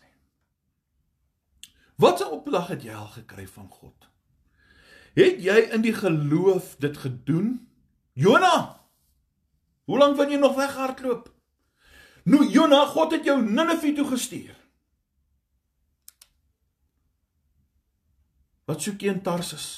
[1.99, 4.09] Wat 'n opdrag het jy al gekry van God?
[5.15, 7.69] Het jy in die geloof dit gedoen?
[8.13, 8.81] Jona.
[9.85, 11.33] Hoe lank wil jy nog weghardloop?
[12.29, 14.57] Nou Jona, God het jou Ninive toe gestuur.
[18.69, 19.69] Wat soek jy in Tarsus?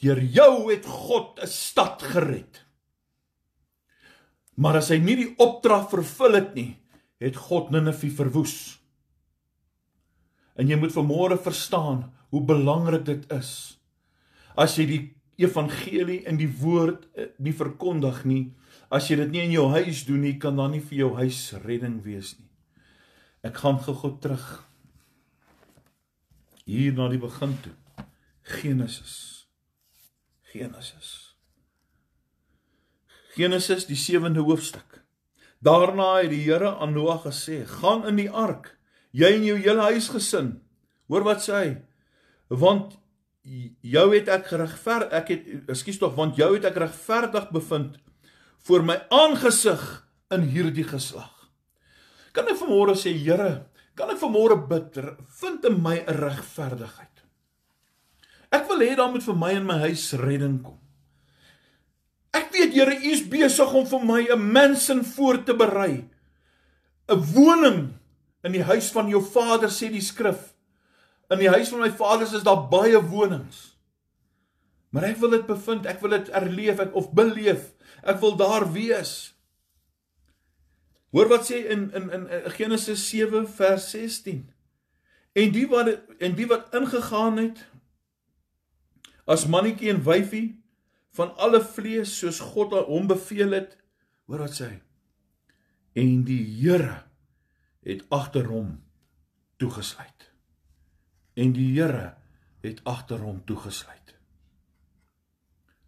[0.00, 2.64] Deur jou het God 'n stad gered.
[4.56, 6.80] Maar as hy nie die opdrag vervul het nie,
[7.20, 8.78] het God Ninive verwoes.
[10.56, 13.78] En jy moet vanmôre verstaan hoe belangrik dit is.
[14.56, 18.44] As jy die evangelie in die woord eh, nie verkondig nie,
[18.90, 21.40] as jy dit nie in jou huis doen nie, kan dan nie vir jou huis
[21.64, 22.48] redding wees nie.
[23.46, 24.46] Ek gaan gou-gou terug
[26.66, 27.74] hier na die begin toe.
[28.46, 29.46] Genesis.
[30.50, 31.12] Genesis.
[33.36, 35.02] Genesis die 7de hoofstuk.
[35.60, 38.78] Daarna het die Here aan Noag gesê: "Gaan in die ark,
[39.10, 40.60] jy en jou hele huisgesin."
[41.08, 41.76] Hoor wat sê hy?
[42.48, 42.98] Want
[43.82, 47.98] jou het ek geregver ek het ekskuus tog want jou het ek regverdig bevind
[48.66, 49.82] voor my aangesig
[50.34, 51.30] in hierdie geslag.
[52.34, 54.98] Kan ek vanmôre sê Here, kan ek vanmôre bid
[55.40, 57.22] vind in my 'n regverdigheid.
[58.50, 60.78] Ek wil hê daar moet vir my en my huis redding kom.
[62.34, 66.04] Ek weet Here, U is besig om vir my 'n mensin voor te berei.
[67.08, 67.94] 'n Woning
[68.42, 70.55] in die huis van jou Vader sê die skrif.
[71.28, 73.76] In die huis van my Vader is daar baie wonings.
[74.94, 77.72] Maar ek wil dit bevind, ek wil dit erleef ek, of beleef.
[78.06, 79.36] Ek wil daar wees.
[81.14, 84.44] Hoor wat sê in in in Genesis 7 vers 16.
[85.36, 87.64] En die wat en die wat ingegaan het
[89.26, 90.48] as mannetjie en wyfie
[91.16, 93.76] van alle vlees soos God hom beveel het.
[94.28, 94.78] Hoor wat sê hy?
[95.96, 97.02] En die Here
[97.86, 98.76] het agter hom
[99.56, 100.25] toegesluit.
[101.36, 102.14] En die Here
[102.64, 104.14] het agter hom toegesluit.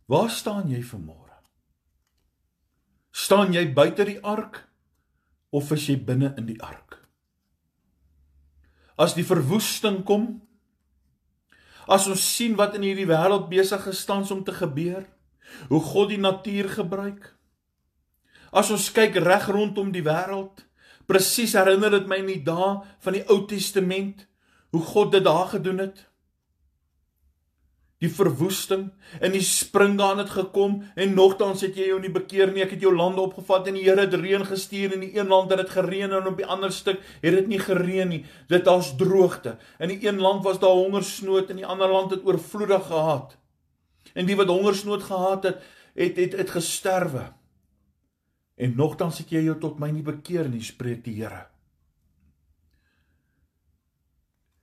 [0.08, 1.36] Waar staan jy vanmôre?
[3.12, 4.62] Staan jy buite die ark
[5.50, 7.00] of is jy binne in die ark?
[9.00, 10.28] As die verwoesting kom,
[11.88, 15.06] as ons sien wat in hierdie wêreld besig gestaan om te gebeur,
[15.72, 17.32] hoe God die natuur gebruik.
[18.52, 20.66] As ons kyk reg rondom die wêreld,
[21.08, 22.72] presies herinner dit my aan die dae
[23.04, 24.26] van die Ou Testament,
[24.70, 26.04] hoe God dit daar gedoen het.
[27.98, 32.62] Die verwoesting en die springgaan het gekom en nogtans het jy jou nie bekeer nie.
[32.62, 35.50] Ek het jou lande opgevat en die Here het reën gestuur in die een land
[35.50, 38.20] het dit gereën en op die ander stuk het dit nie gereën nie.
[38.46, 39.56] Dit was droogte.
[39.82, 43.34] In die een land was daar hongersnood en die ander land het oorvloedig gehad.
[44.14, 45.66] En die wat hongersnood gehad het,
[45.98, 47.32] het het het gesterwe.
[48.54, 51.47] En nogtans het jy jou tot my nie bekeer nie, spreek die Here.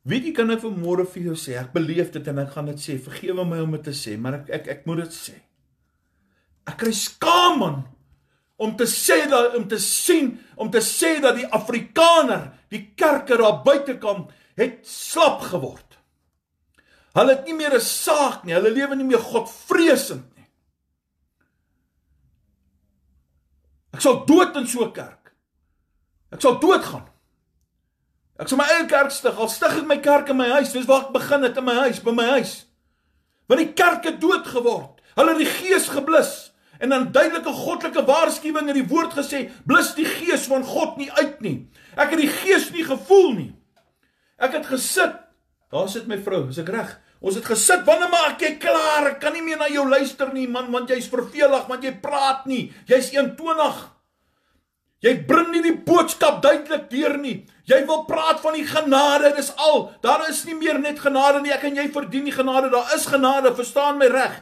[0.05, 2.81] Weet jy kan ek vanmôre vir jou sê, ek beleef dit en ek gaan dit
[2.81, 2.99] sê.
[3.01, 5.33] Vergewe my om dit te sê, maar ek ek ek moet dit sê.
[6.69, 7.79] Ek kry skaam man
[8.61, 13.37] om te sê dat om te sien, om te sê dat die Afrikaner, die kerke
[13.41, 15.97] daar buitekant het slap geword.
[17.15, 18.53] Hulle het nie meer 'n saak nie.
[18.53, 20.47] Hulle lewe nie meer Godvreesend nie.
[23.93, 25.33] Ek sal dood in so 'n kerk.
[26.31, 27.14] Ek sal doodgaan.
[28.35, 29.37] Ek sal my eie kerk stig.
[29.39, 31.77] Al stig ek my kerk in my huis, dis waar ek begin het in my
[31.85, 32.65] huis, by my huis.
[33.47, 34.99] Want die kerk het dood geword.
[35.15, 36.33] Hulle het die gees geblus
[36.83, 41.07] en dan duidelike goddelike waarskuwing in die woord gesê, blus die gees van God nie
[41.15, 41.53] uit nie.
[41.95, 43.51] Ek het die gees nie gevoel nie.
[44.35, 45.21] Ek het gesit.
[45.71, 46.91] Daar sit my vrou, is ek reg?
[47.23, 49.07] Ons het gesit, wanneer maak jy klaar?
[49.13, 52.43] Ek kan nie meer na jou luister nie, man, want jy's vervelig, want jy praat
[52.51, 52.67] nie.
[52.91, 53.94] Jy's 120.
[55.05, 57.43] Jy bring nie die boodskap duidelik deur nie.
[57.69, 59.91] Jy wil praat van die genade, dis al.
[60.01, 61.53] Daar is nie meer net genade nie.
[61.53, 62.71] Ek en jy verdien die genade.
[62.73, 64.39] Daar is genade, verstaan my reg.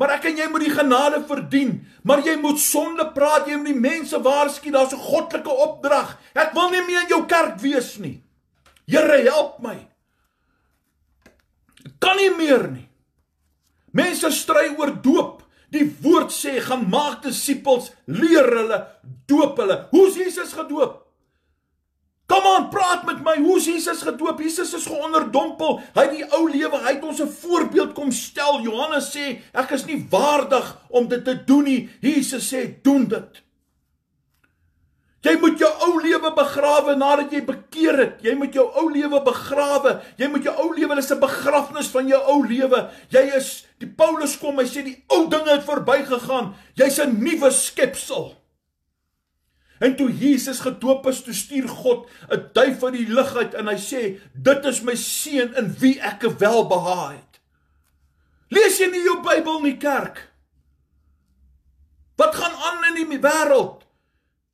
[0.00, 1.76] Maar ek en jy moet die genade verdien.
[2.02, 6.18] Maar jy moet sonde praat, jy moet die mense waarsku, daar's 'n goddelike opdrag.
[6.34, 8.22] Ek wil nie meer in jou kerk wees nie.
[8.86, 9.90] Here, help my
[12.00, 12.86] kan nie meer nie.
[13.96, 15.39] Mense stry oor doop.
[15.70, 18.80] Die woord sê gaan maak disippels, leer hulle,
[19.30, 19.76] doop hulle.
[19.92, 20.98] Hoe's Jesus gedoop?
[22.30, 23.36] Kom aan, praat met my.
[23.42, 24.38] Hoe's Jesus gedoop?
[24.42, 25.80] Jesus is geonderdompel.
[25.96, 28.60] Hy het die ou lewe, hy het ons 'n voorbeeld kom stel.
[28.62, 31.88] Johannes sê, ek is nie waardig om dit te doen nie.
[32.00, 33.42] Jesus sê, doen dit.
[35.20, 38.20] Jy moet jou ou lewe begrawe nadat jy bekeer het.
[38.24, 39.98] Jy moet jou ou lewe begrawe.
[40.16, 42.88] Jy moet jou ou lewe, dis 'n begrafnis van jou ou lewe.
[43.10, 46.54] Jy is die Paulus kom, hy sê die ou dinge het verbygegaan.
[46.74, 48.34] Jy's 'n nuwe skepsel.
[49.80, 53.66] En toe Jesus gedoop is, toe stuur God 'n duif uit die lug uit en
[53.66, 57.40] hy sê, "Dit is my seun in wie ek welbehaag het."
[58.48, 60.28] Lees jy nie jou Bybel nie, kerk?
[62.16, 63.89] Wat gaan aan in die wêreld?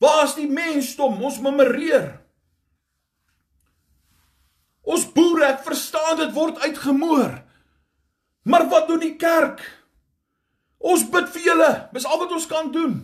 [0.02, 1.18] Waar is die mensdom?
[1.24, 2.12] Ons memoreer.
[4.86, 7.40] Ons boere, ek verstaan dit word uitgemoor.
[8.46, 9.64] Maar wat doen die kerk?
[10.78, 11.70] Ons bid vir julle.
[11.96, 13.00] Dis al wat ons kan doen.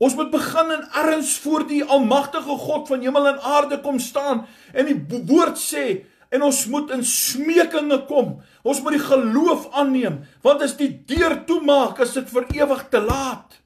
[0.00, 4.46] Ons moet begin en erns voor die almagtige God van hemel en aarde kom staan
[4.72, 4.96] en die
[5.28, 8.38] woord sê en ons moet in smekinge kom.
[8.64, 13.02] Ons moet die geloof aanneem want as die deur toemaak, is dit vir ewig te
[13.04, 13.59] laat.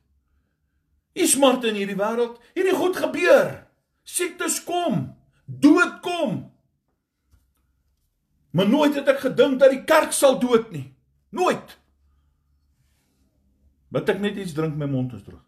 [1.14, 2.40] Hier smart in hierdie wêreld.
[2.57, 3.55] Hierdie goed gebeur.
[4.03, 5.14] Siektes kom.
[5.46, 6.42] Dood kom.
[8.55, 10.87] Maar nooit het ek gedink dat die kerk sal dood nie.
[11.35, 11.79] Nooit.
[13.94, 15.42] Wat ek net iets drink my mond is droog.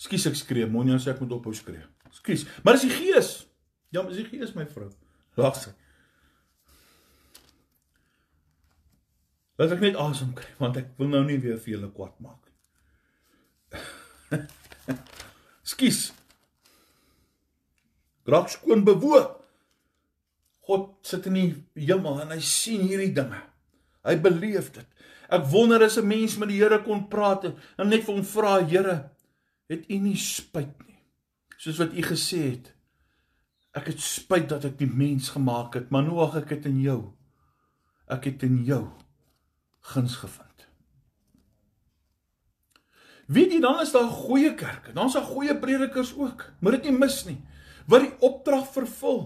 [0.00, 1.84] Skus ek skree, moenie as ek moet ophou skree.
[2.16, 3.28] Skus, maar dis die gees.
[3.92, 4.88] Ja, dis die gees my vrou.
[5.36, 5.74] Lag sy.
[9.60, 12.46] Laat ek net asem kry want ek wil nou nie weer vir julle kwaad maak.
[15.72, 15.98] Skus.
[18.24, 19.34] Graag skoon bewoog.
[20.64, 21.50] God sit in die
[21.90, 23.40] hemel en hy sien hierdie dinge.
[24.06, 24.86] Hy beleef dit.
[25.28, 28.64] Ek wonder as 'n mens met die Here kon praat en net vir hom vra,
[28.64, 29.10] Here,
[29.68, 31.04] het U nie spyt nie?
[31.58, 32.72] Soos wat U gesê het.
[33.76, 36.80] Ek het spyt dat ek die mens gemaak het, maar nou ag ek dit in
[36.80, 37.12] jou.
[38.08, 38.88] Ek het in jou
[39.80, 40.46] guns gevind.
[43.30, 46.48] Weet jy dan is daar goeie kerke, dan's daar goeie predikers ook.
[46.60, 47.38] Moet dit nie mis nie.
[47.86, 49.20] Wat die opdrag vervul,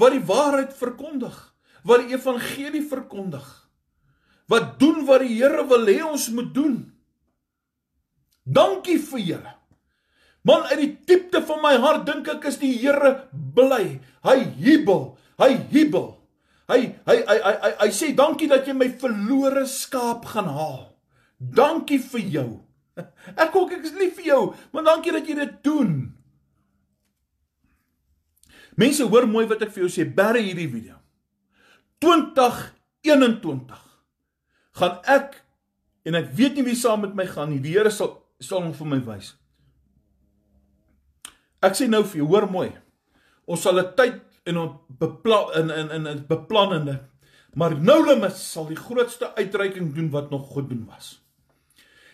[0.00, 1.36] wat die waarheid verkondig,
[1.84, 3.46] wat die evangelie verkondig.
[4.50, 6.78] Wat doen wat die Here wil hê ons moet doen.
[8.44, 9.52] Dankie vir julle.
[10.42, 14.00] Man uit die diepte van my hart dink ek is die Here bly.
[14.24, 16.14] Hy jubel, hy jubel.
[16.70, 20.84] Hy hy hy hy hy, hy sê dankie dat jy my verlore skaap gaan haal.
[21.40, 22.50] Dankie vir jou.
[23.42, 24.42] Ek ook ek is lief vir jou,
[24.74, 25.92] maar dankie dat jy dit doen.
[28.78, 30.96] Mense hoor mooi wat ek vir jou sê, berre hierdie video.
[32.00, 33.80] 2021
[34.80, 35.36] gaan ek
[36.08, 37.60] en ek weet nie wie saam met my gaan nie.
[37.60, 39.34] Die Here sal sal hom vir my wys.
[41.60, 42.70] Ek sê nou vir jou, hoor mooi.
[43.44, 47.10] Ons sal 'n tyd en on beplan in in in 'n beplannende
[47.54, 51.18] maar noulemis sal die grootste uitreiking doen wat nog gedoen was.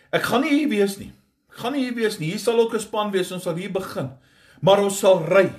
[0.09, 1.11] Ek gaan nie hier wees nie.
[1.51, 2.31] Ek gaan nie hier wees nie.
[2.31, 4.11] Hier sal ook 'n span wees ons sal hier begin.
[4.61, 5.51] Maar ons sal ry.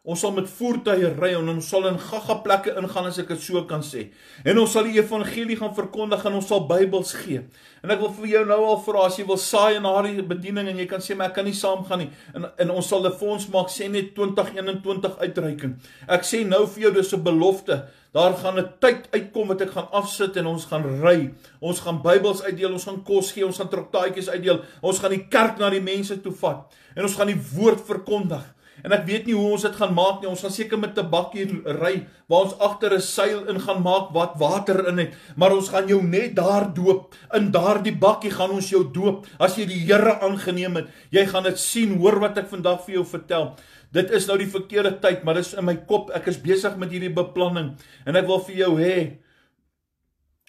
[0.00, 3.42] Ons sal met voertuie ry en ons sal in gaga plekke ingaan as ek dit
[3.44, 4.06] so kan sê.
[4.48, 7.42] En ons sal die evangelie gaan verkondig en ons sal Bybels gee.
[7.84, 10.70] En ek wil vir jou nou al vra as jy wil saai in daardie bediening
[10.70, 12.08] en jy kan sê maar ek kan nie saamgaan nie.
[12.32, 15.74] En en ons sal 'n fonds maak sê net 2021 uitreiking.
[16.08, 17.84] Ek sê nou vir jou dis 'n belofte.
[18.14, 21.30] Daar gaan 'n tyd uitkom wat ek gaan afsit en ons gaan ry.
[21.60, 24.64] Ons gaan Bybels uitdeel, ons gaan kos gee, ons gaan traktaatjies uitdeel.
[24.80, 28.59] Ons gaan die kerk na die mense toe vat en ons gaan die woord verkondig.
[28.84, 30.28] En ek weet nie hoe ons dit gaan maak nie.
[30.30, 34.12] Ons gaan seker met 'n bakkie ry waar ons agter 'n seil in gaan maak
[34.12, 37.14] wat water in het, maar ons gaan jou net daar doop.
[37.34, 40.88] In daardie bakkie gaan ons jou doop as jy die Here aangeneem het.
[41.10, 43.56] Jy gaan dit sien, hoor wat ek vandag vir jou vertel.
[43.92, 46.10] Dit is nou die verkeerde tyd, maar dit is in my kop.
[46.10, 49.18] Ek is besig met hierdie beplanning en ek wil vir jou hê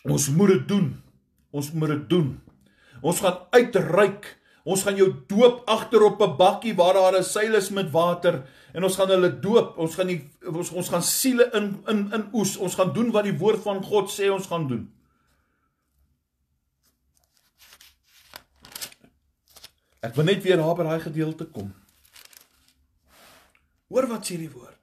[0.05, 1.01] ons moet dit doen.
[1.51, 2.41] Ons moet dit doen.
[3.01, 7.56] Ons gaan uitreik Ons gaan jou doop agter op 'n bakkie waar daar 'n seil
[7.56, 8.43] is met water
[8.74, 9.78] en ons gaan hulle doop.
[9.78, 12.58] Ons gaan die ons ons gaan siele in in in oes.
[12.58, 14.91] Ons gaan doen wat die woord van God sê ons gaan doen.
[20.02, 21.74] Ek wil net weer daar by daai gedeelte kom.
[23.91, 24.78] Hoor wat sê die woord.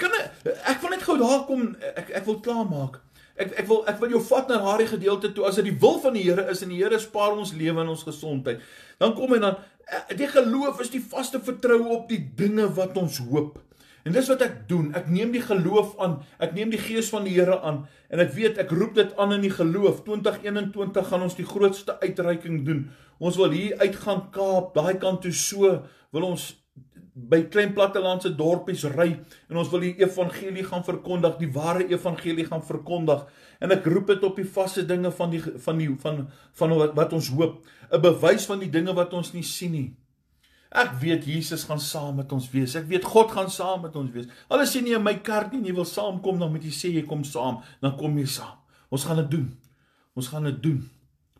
[0.00, 3.00] Kan ek ek wil net gou daar kom ek ek wil klaar maak.
[3.36, 6.00] Ek ek wil ek wil jou vat na daardie gedeelte toe as dit die wil
[6.00, 8.64] van die Here is en die Here spaar ons lewe en ons gesondheid.
[9.02, 12.96] Dan kom hy dan eh, die geloof is die vaste vertroue op die dinge wat
[13.00, 13.60] ons hoop.
[14.06, 14.92] En dis wat ek doen.
[14.94, 16.20] Ek neem die geloof aan.
[16.38, 19.34] Ek neem die gees van die Here aan en ek weet ek roep dit aan
[19.34, 20.04] in die geloof.
[20.06, 22.84] 2021 gaan ons die grootste uitreiking doen.
[23.18, 25.72] Ons wil hier uitgaan Kaap, daai kant toe so
[26.14, 26.52] wil ons
[27.16, 29.08] by klein plattelandse dorpies ry
[29.48, 33.22] en ons wil die evangelie gaan verkondig, die ware evangelie gaan verkondig.
[33.64, 36.26] En ek roep dit op die vaste dinge van die van die van
[36.60, 39.96] van wat, wat ons hoop, 'n bewys van die dinge wat ons nie sien nie.
[40.70, 42.74] Ek weet Jesus gaan saam met ons wees.
[42.74, 44.26] Ek weet God gaan saam met ons wees.
[44.50, 46.92] Al is jy nie in my kerk nie jy wil saamkom, dan moet jy sê
[46.92, 48.58] jy kom saam, dan kom jy saam.
[48.90, 49.56] Ons gaan dit doen.
[50.14, 50.90] Ons gaan dit doen.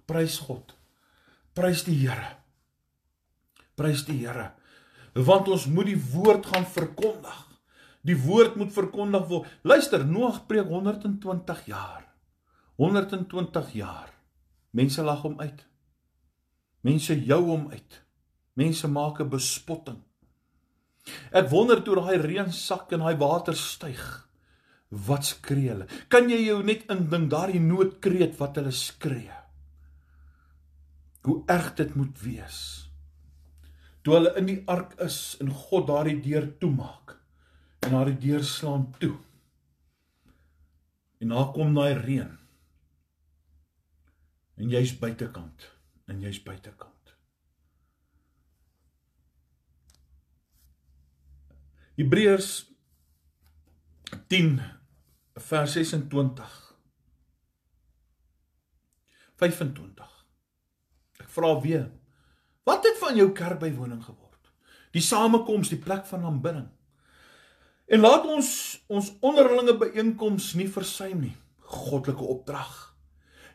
[0.07, 0.73] Prys God.
[1.53, 2.37] Prys die Here.
[3.77, 4.55] Prys die Here
[5.25, 7.37] want ons moet die woord gaan verkondig.
[8.07, 9.49] Die woord moet verkondig word.
[9.63, 12.05] Luister, Noag preek 120 jaar.
[12.77, 14.13] 120 jaar.
[14.77, 15.65] Mense lag hom uit.
[16.85, 18.03] Mense jou hom uit.
[18.55, 20.03] Mense maak 'n bespotting.
[21.33, 24.29] Ek wonder toe daai reën sak en daai water styg.
[24.89, 25.87] Wat skree hulle?
[26.09, 29.33] Kan jy jou net indink daardie noodkreet wat hulle skree?
[31.23, 32.86] Hoe erg dit moet wees
[34.07, 37.17] toe hulle in die ark is en God daardie deur toemaak
[37.83, 39.17] en daardie deur slaan toe.
[41.19, 42.31] En daar kom daai reën.
[44.63, 45.67] En jy's buitekant
[46.07, 47.17] en jy's buitekant.
[51.99, 52.53] Hebreërs
[54.31, 54.57] 10
[55.51, 56.57] vers 26
[59.43, 60.11] 25
[61.19, 61.89] Ek vra weer
[62.67, 64.51] Wat het van jou kerkbywoning geword?
[64.97, 66.67] Die samekoms, die plek van aanbidding.
[67.87, 68.49] En laat ons
[68.91, 71.37] ons onderlinge byeenkoms nie versuim nie.
[71.67, 72.73] Goddelike opdrag.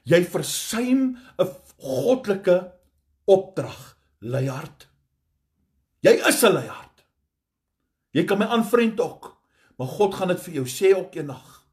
[0.07, 2.71] Jy versuim 'n goddelike
[3.25, 4.87] opdrag, leiard.
[6.01, 7.05] Jy is 'n leiard.
[8.11, 9.37] Jy kan my aanvriend ook,
[9.77, 11.67] maar God gaan dit vir jou sê ook eendag.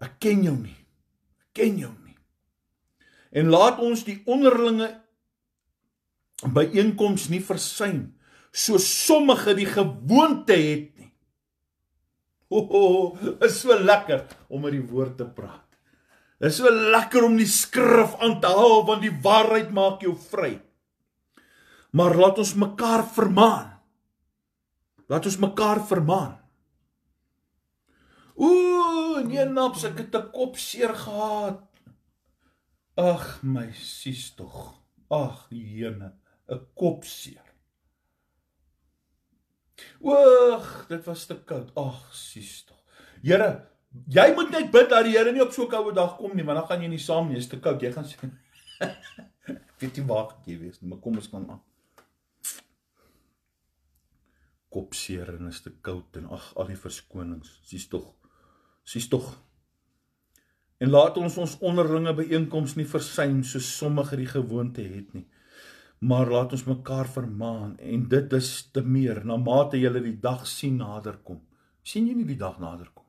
[0.00, 0.76] Ek ken jou nie.
[1.40, 2.16] Ek ken jou nie.
[3.30, 5.07] En laat ons die onderlinge
[6.46, 8.18] byeenkoms nie versuim
[8.52, 11.12] so sommige die gewoonte het nie.
[12.48, 15.66] O, oh, is so lekker om met die woord te praat.
[16.40, 20.56] Is so lekker om die skrif aan te hou want die waarheid maak jou vry.
[21.92, 23.74] Maar laat ons mekaar vermaan.
[25.08, 26.36] Laat ons mekaar vermaan.
[28.38, 31.64] Ooh, nee naps, ek het 'n kop seer gehad.
[32.96, 34.74] Ag my sies tog.
[35.10, 36.17] Ag, jene.
[36.48, 37.44] 'n kop seer.
[40.00, 41.70] Oeg, dit was te koud.
[41.78, 42.78] Ag, sies tog.
[43.22, 43.50] Here,
[44.08, 46.44] jy moet net bid dat die Here nie op so 'n koue dag kom nie,
[46.44, 47.82] want dan gaan jy nie saam nie, is te koud.
[47.82, 48.16] Jy gaan sê
[49.48, 51.62] Ek weet nie waar jy wees nie, maar kom ons gaan aan.
[54.68, 57.60] Kopseer en is te koud en ag, al die verskonings.
[57.64, 58.14] Sies tog.
[58.84, 59.36] Sies tog.
[60.78, 65.26] En laat ons ons onderlinge byeenkomste nie versuim so sommige die gewoonte het nie
[65.98, 70.46] maar laat ons mekaar vermaan en dit is te meer na mate jy die dag
[70.46, 71.40] sien naderkom.
[71.82, 73.04] sien jy nie die dag naderkom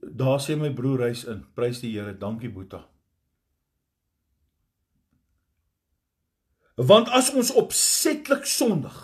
[0.00, 1.42] Daar sê my broer hy's in.
[1.54, 2.14] Prys die Here.
[2.14, 2.84] Dankie Boeta.
[6.78, 8.98] Want as ons opsetlik sondig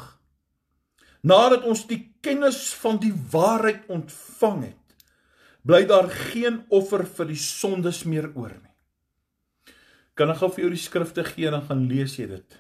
[1.24, 4.83] nadat ons die kennis van die waarheid ontvang het
[5.64, 8.72] bly daar geen offer vir die sondes meer oor nie.
[10.14, 12.58] Kan ek gou vir jou die skrifte gee en dan gaan lees jy dit.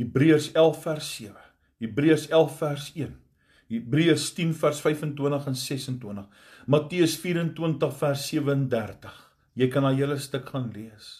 [0.00, 1.50] Hebreërs 11 vers 7.
[1.84, 3.12] Hebreërs 11 vers 1.
[3.72, 6.48] Hebreërs 10 vers 25 en 26.
[6.66, 9.20] Matteus 24 vers 37.
[9.54, 11.12] Jy kan daai hele stuk gaan lees.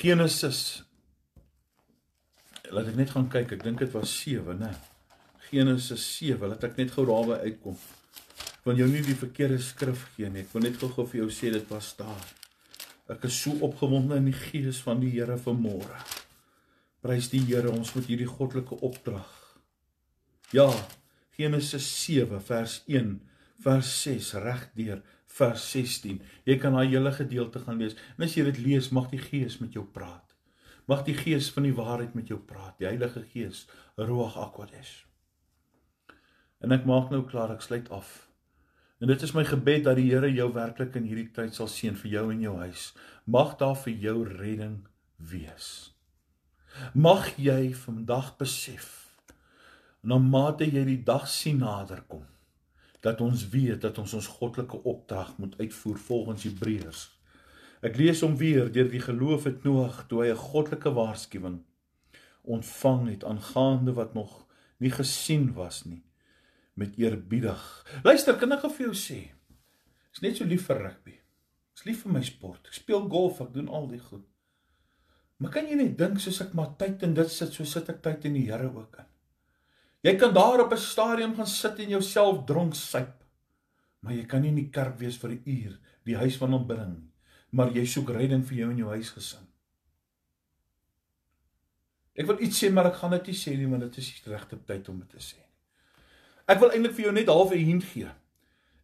[0.00, 0.82] Genesis
[2.70, 3.56] laat ek net gaan kyk.
[3.58, 4.70] Ek dink dit was 7, né?
[5.50, 6.50] Genesis 7.
[6.50, 7.78] Laat ek net gou daarby uitkom.
[8.66, 10.44] Wil jou nie die verkeerde skrif gee nie.
[10.44, 12.26] Ek wil net gou-gou vir jou sê dit was daar.
[13.10, 15.96] Ek is so opgewonde in die gees van die Here vanmôre.
[17.00, 19.30] Prys die Here, ons moet hierdie goddelike opdrag.
[20.52, 20.68] Ja,
[21.38, 23.16] Genesis 7 vers 1,
[23.64, 25.00] vers 6 regdeur
[25.30, 26.20] vers 16.
[26.48, 27.96] Jy kan daai hele gedeelte gaan lees.
[28.18, 30.34] En as jy dit lees, mag die Gees met jou praat.
[30.90, 32.76] Mag die Gees van die waarheid met jou praat.
[32.80, 33.66] Die Heilige Gees,
[33.98, 34.96] Ruach HaKodesh.
[36.60, 38.29] En ek maak nou klaar, ek sluit af.
[39.00, 41.96] En dit is my gebed dat die Here jou werklik in hierdie tyd sal seën
[41.96, 42.90] vir jou en jou huis.
[43.24, 44.82] Mag daar vir jou redding
[45.16, 45.68] wees.
[46.92, 48.90] Mag jy vandag besef
[50.00, 52.26] na mate jy die dag sien naderkom
[53.04, 57.02] dat ons weet dat ons ons goddelike opdrag moet uitvoer volgens Hebreërs.
[57.80, 61.58] Ek lees hom weer deur die geloof het Noag toe hy 'n goddelike waarskuwing
[62.44, 64.44] ontvang het aangaande wat nog
[64.76, 66.02] nie gesien was nie
[66.80, 67.62] met eerbiedig.
[68.06, 69.20] Luister, kan ek vir jou sê?
[70.10, 71.16] Ek's net so lief vir rugby.
[71.76, 72.70] Ek's lief vir my sport.
[72.70, 74.24] Ek speel golf, ek doen al die goed.
[75.40, 78.02] Maar kan jy net dink soos ek maar tyd in dit sit, so sit ek
[78.04, 79.08] tyd in die Here ook in.
[80.04, 83.16] Jy kan daar op 'n stadion gaan sit en jouself dronk suip.
[84.00, 86.98] Maar jy kan nie in die kerk wees vir 'n uur, die huis van aanbidding
[86.98, 87.12] nie.
[87.52, 89.46] Maar jy soek redding vir jou en jou huisgesin.
[92.14, 94.32] Ek wil iets sê, maar ek gaan dit nie sê nie, want dit is die
[94.32, 95.49] regte tyd om dit te sê nie.
[96.50, 98.10] Ek wil eintlik vir jou net half 'n hint gee.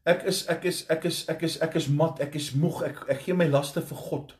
[0.06, 2.82] Ek is ek is ek is ek is ek is mat, ek is moeg.
[2.82, 4.36] Ek ek gee my laste vir God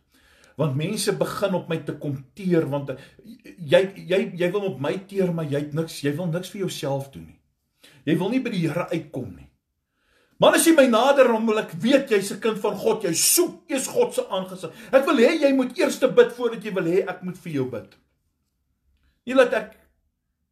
[0.57, 4.95] want mense begin op my te kom teer want jy jy jy wil op my
[5.09, 7.41] teer maar jy het niks jy wil niks vir jouself doen nie.
[8.09, 9.49] Jy wil nie by die Here uitkom nie.
[10.41, 13.12] Man as jy my nader om wil ek weet jy's 'n kind van God, jy
[13.12, 14.72] soek eers God se aangesig.
[14.93, 17.70] Ek wil hê jy moet eers bid voordat jy wil hê ek moet vir jou
[17.70, 17.97] bid.
[19.27, 19.77] Nie laat ek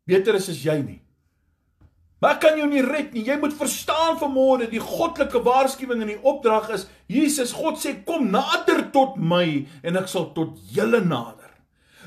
[0.06, 1.03] beter is as jy nie.
[2.24, 3.26] Maar kan jou nie red nie.
[3.26, 8.30] Jy moet verstaan vanmôre die goddelike waarskuwing en die opdrag is Jesus God sê kom
[8.32, 9.44] nader tot my
[9.84, 11.52] en ek sal tot julle nader.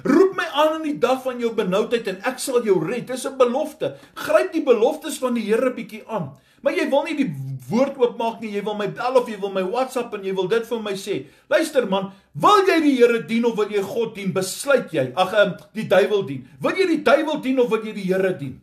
[0.08, 3.06] Roep my aan in die dag van jou benoudheid en ek sal jou red.
[3.06, 3.94] Dis 'n belofte.
[4.16, 6.34] Gryp die beloftes van die Here bietjie aan.
[6.62, 7.32] Maar jy wil nie die
[7.70, 8.56] woord oopmaak nie.
[8.58, 10.94] Jy wil my bel of jy wil my WhatsApp en jy wil dit vir my
[10.94, 11.26] sê.
[11.48, 14.34] Luister man, wil jy die Here dien of wil jy God dien?
[14.34, 15.12] Besluit jy.
[15.16, 16.48] Ag, ehm, die duiwel dien.
[16.60, 18.62] Wil jy die duiwel dien of wil jy die Here dien?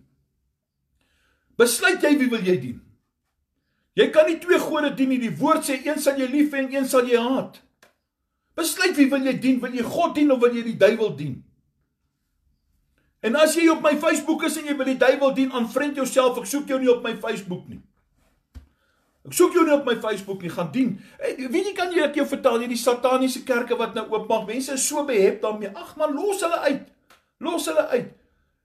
[1.60, 2.80] Besluit jy wie wil jy dien?
[3.94, 5.20] Jy kan nie twee gode dien nie.
[5.22, 7.60] Die woord sê een sal jy lief hê en een sal jy haat.
[8.58, 9.60] Besluit wie wil jy dien?
[9.62, 11.38] Wil jy God dien of wil jy die duiwel dien?
[13.24, 16.36] En as jy op my Facebook is en jy wil die duiwel dien, aanvriend jouself.
[16.42, 17.80] Ek soek jou nie op my Facebook nie.
[19.24, 20.90] Ek soek jou nie op my Facebook nie, gaan dien.
[21.22, 24.44] Weet jy kan jy ek jou vertel hierdie sataniese kerke wat nou oopmaak.
[24.50, 25.72] Mense is so behep daarmee.
[25.72, 26.84] Ag man, los hulle uit.
[27.40, 28.12] Los hulle uit.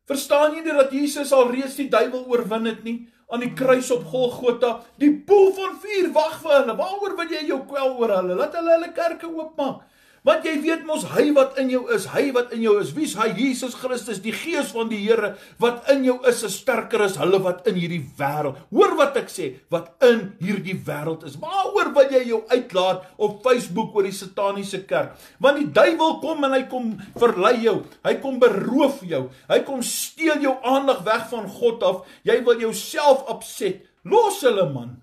[0.10, 2.98] Verstaan jy nie dat Jesus al reeds die duiwel oorwin het nie
[3.30, 4.80] aan die kruis op Golgotha?
[4.98, 6.76] Die poel van vuur wag vir hulle.
[6.80, 8.38] Waaroor wil jy jou kwel oor hulle?
[8.40, 9.84] Laat hulle hulle kerke oopmaak.
[10.28, 13.16] Want jy weet mos hy wat in jou is, hy wat in jou is, wie's
[13.16, 13.30] hy?
[13.38, 17.40] Jesus Christus, die Gees van die Here wat in jou is, is sterker as hulle
[17.44, 18.60] wat in hierdie wêreld.
[18.74, 21.38] Hoor wat ek sê, wat in hierdie wêreld is.
[21.40, 25.16] Waaroor wil jy jou uitlaat op Facebook oor die sataniese kerk?
[25.40, 27.80] Want die duiwel kom en hy kom verlei jou.
[28.04, 29.26] Hy kom beroof jou.
[29.52, 32.06] Hy kom steel jou aandag weg van God af.
[32.28, 33.86] Jy wil jouself opset.
[34.04, 34.98] Los hulle man.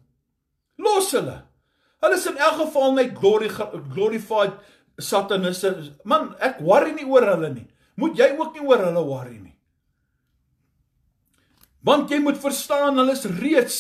[0.77, 1.41] Los hulle.
[2.05, 4.53] Hulle is in elk geval net glory glorified
[5.03, 5.73] sataniste
[6.05, 7.67] man ek worry nie oor hulle nie.
[8.01, 9.55] Moet jy ook nie oor hulle worry nie.
[11.87, 13.79] Want jy moet verstaan hulle is reeds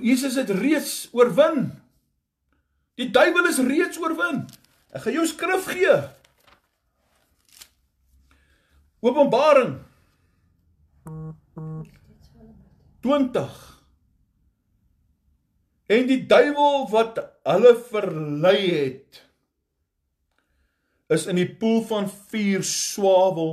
[0.00, 1.66] Jesus het reeds oorwin.
[2.96, 4.44] Die duiwel is reeds oorwin.
[4.92, 5.96] Ek gaan jou skrif gee.
[9.02, 9.80] Openbaring
[13.02, 13.72] 20
[15.92, 17.18] En die duiwel wat
[17.48, 19.22] hulle verlei het
[21.12, 23.52] is in die poel van vuur swavel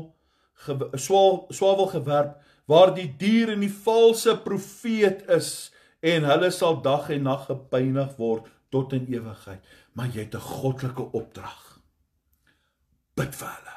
[0.99, 2.37] swavel gewerp
[2.69, 8.15] waar die dier en die valse profeet is en hulle sal dag en nag gepynig
[8.19, 11.65] word tot in ewigheid maar jy het 'n goddelike opdrag
[13.19, 13.75] bid vir hulle.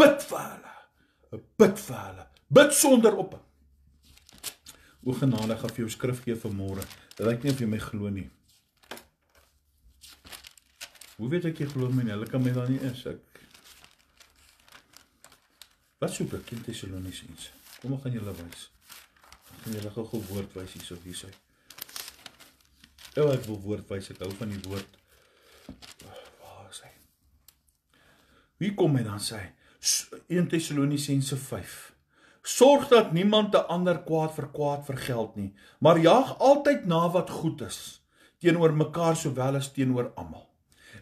[0.00, 1.42] Bid vir hulle.
[1.60, 2.24] Bid vir hulle.
[2.48, 3.34] Bid sonder op
[5.08, 6.84] o genade gaan vir jou skrif gee vir môre
[7.16, 8.26] dit lyk nie of jy my glo nie
[11.18, 12.14] Hoe weet ek jy glo my nie?
[12.14, 13.40] Hulle kan my dan nie is ek.
[15.98, 17.50] Wat soek ek in Tessalonisense?
[17.82, 18.68] Kom ek gaan julle wys.
[19.50, 21.32] Ek gaan julle gou-gou woord wys hierso hier sê.
[23.18, 24.98] Ou ek wil woord wys, ek hou van die woord.
[26.06, 26.94] Waar is hy?
[28.62, 29.42] Wie kom hy dan sê?
[30.30, 31.78] 1 Tessalonisense 5.
[32.46, 37.30] Sorg dat niemand 'n ander kwaad vir kwaad vergeld nie, maar jaag altyd na wat
[37.30, 38.00] goed is
[38.38, 40.47] teenoor mekaar sowel as teenoor almal.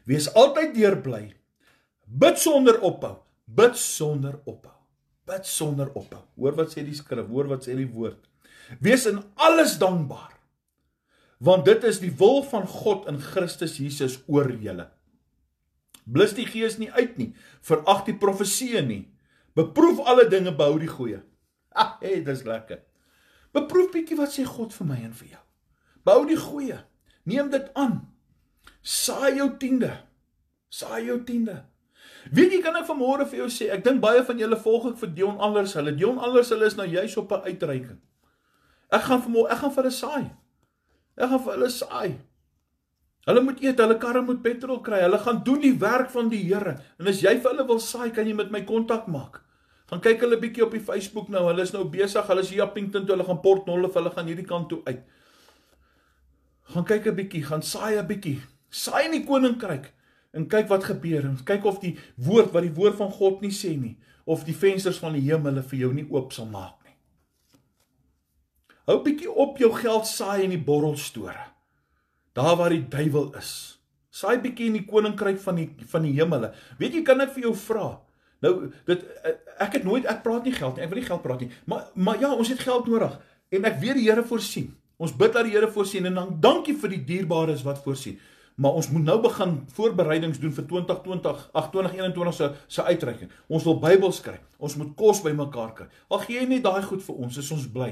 [0.07, 1.25] Wees altyd deurbly.
[2.07, 3.17] Bid sonder ophou.
[3.45, 4.75] Bid sonder ophou.
[5.27, 6.23] Bid sonder ophou.
[6.39, 8.23] Hoor wat sê die skrif, hoor wat sê die woord.
[8.83, 10.35] Wees in alles dankbaar.
[11.43, 14.89] Want dit is die wil van God in Christus Jesus oor julle.
[16.07, 17.33] Blus die gees nie uit nie.
[17.67, 19.03] Verag die profeseë nie.
[19.59, 21.23] Beproef alle dinge, behou die goeie.
[21.75, 22.85] Ag, hey, dis lekker.
[23.57, 25.43] Beproef bietjie wat sê God vir my en vir jou.
[26.07, 26.79] Behou die goeie.
[27.27, 28.05] Neem dit aan.
[28.87, 29.91] Saai jou tiende.
[30.71, 31.65] Saai jou tiende.
[32.31, 35.01] Weet jy kan ek vanmôre vir jou sê, ek dink baie van julle volg ek
[35.01, 35.75] vir Dion Anders.
[35.79, 38.01] Hulle Dion Anders hulle is nou juis op 'n uitreiking.
[38.91, 40.25] Ek gaan vanmôre, ek gaan vir hulle saai.
[41.17, 42.19] Ek gaan vir hulle saai.
[43.27, 45.01] Hulle moet eet, hulle karre moet petrol kry.
[45.03, 46.79] Hulle gaan doen die werk van die Here.
[47.01, 49.43] En as jy vir hulle wil saai, kan jy met my kontak maak.
[49.91, 51.47] Gaan kyk hulle bietjie op die Facebook nou.
[51.49, 52.27] Hulle is nou besig.
[52.27, 53.17] Hulle is hier op Pinkton toe.
[53.17, 55.03] Hulle gaan Port Nolloth, hulle gaan hierdie kant toe uit.
[56.75, 58.41] Gaan kyk 'n bietjie, gaan saai 'n bietjie.
[58.71, 59.93] Saai in die koninkryk
[60.37, 61.25] en kyk wat gebeur.
[61.25, 63.97] En kyk of die woord wat die woord van God nie sê nie,
[64.27, 66.97] of die vensters van die hemel vir jou nie oop sal maak nie.
[68.87, 71.53] Hou bietjie op jou geld saai in die borrelstore
[72.37, 73.51] daar waar die duiwel is.
[74.13, 76.51] Saai bietjie in die koninkryk van die van die hemele.
[76.81, 77.87] Weet jy kan ek vir jou vra?
[78.45, 78.53] Nou
[78.89, 79.05] dit
[79.63, 80.85] ek het nooit ek praat nie geld nie.
[80.85, 81.51] Ek wil nie geld praat nie.
[81.65, 83.17] Maar maar ja, ons het geld nodig
[83.57, 84.75] en ek weet die Here voorsien.
[85.01, 88.21] Ons bid dat die Here voorsien en dan dankie vir die dierbares wat voorsien.
[88.57, 93.31] Maar ons moet nou begin voorbereidings doen vir 2020, ag 2021 se se uitreiking.
[93.47, 94.41] Ons wil Bybels skryf.
[94.57, 95.87] Ons moet kos bymekaar kry.
[96.09, 97.91] Al gee net daai goed vir ons, is ons bly.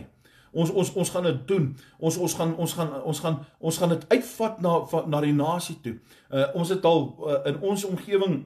[0.54, 1.68] Ons ons ons gaan dit doen.
[1.98, 4.74] Ons ons gaan ons gaan ons gaan ons gaan dit uitvat na
[5.06, 5.98] na die nasie toe.
[6.30, 8.44] Uh ons het al uh, in ons omgewing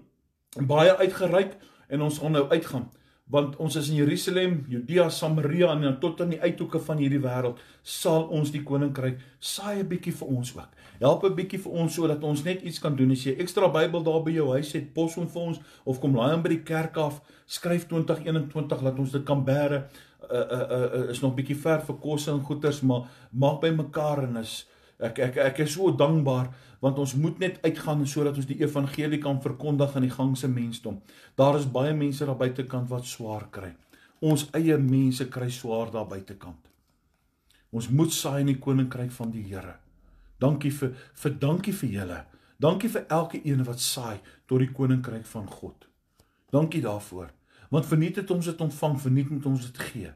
[0.66, 1.54] baie uitgereik
[1.88, 2.88] en ons gaan nou uitgaan
[3.28, 7.60] want ons is in Jerusalem, Judea, Samaria en tot aan die uithoeke van hierdie wêreld
[7.82, 10.68] sal ons die koninkryk saai 'n bietjie vir ons ook.
[11.00, 13.10] Help 'n bietjie vir ons sodat ons net iets kan doen.
[13.10, 16.16] As jy ekstra Bybel daar by jou huis het, pos hom vir ons of kom
[16.16, 19.86] laai hom by die kerk af, skryf 2021 laat ons dit kan bære
[20.30, 24.22] uh, uh, uh, is nog bietjie ver vir kos en goeders, maar maak by mekaar
[24.24, 24.66] en is
[24.98, 26.50] ek ek ek is so dankbaar
[26.82, 31.00] want ons moet net uitgaan sodat ons die evangelie kan verkondig aan die gangse mensdom.
[31.34, 33.74] Daar is baie mense daar buitekant wat swaar kry.
[34.20, 36.68] Ons eie mense kry swaar daar buitekant.
[37.70, 39.76] Ons moet saai in die koninkryk van die Here.
[40.40, 42.20] Dankie vir vir dankie vir julle.
[42.58, 45.86] Dankie vir elke een wat saai tot die koninkryk van God.
[46.50, 47.30] Dankie daarvoor.
[47.70, 50.12] Want verniet het ons dit ontvang, verniet moet ons dit gee.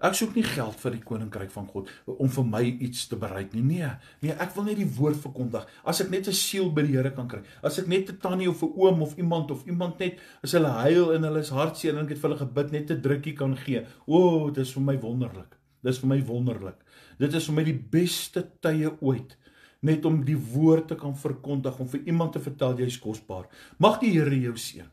[0.00, 3.52] Ek soek nie geld vir die koninkryk van God om vir my iets te bereik
[3.54, 3.62] nie.
[3.62, 3.90] Nee,
[4.22, 5.66] nee, ek wil net die woord verkondig.
[5.84, 7.42] As ek net 'n siel by die Here kan kry.
[7.62, 10.68] As ek net 'n tannie of 'n oom of iemand of iemand net as hulle
[10.68, 13.56] huil en hulle is hartseer en ek het vir hulle gebid net 'n drukkie kan
[13.56, 13.86] gee.
[14.06, 15.56] O, oh, dit is vir my wonderlik.
[15.82, 16.76] Dit is vir my wonderlik.
[17.18, 19.36] Dit is vir my die beste tye ooit
[19.82, 23.46] net om die woord te kan verkondig om vir iemand te vertel jy's kosbaar.
[23.78, 24.86] Mag die Here jou seën.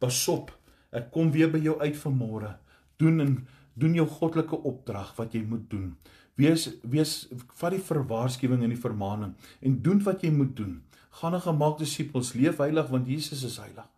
[0.00, 0.50] Pasop
[0.92, 2.52] Ek kom weer by jou uit vanmôre.
[3.00, 3.36] Doen en
[3.74, 5.96] doen jou goddelike opdrag wat jy moet doen.
[6.34, 7.28] Wees wees
[7.60, 10.82] vat die verwaarskuwing en die vermaaning en doen wat jy moet doen.
[11.20, 13.88] Gaan 'n gemaakte disippels leef heilig want Jesus is heilig.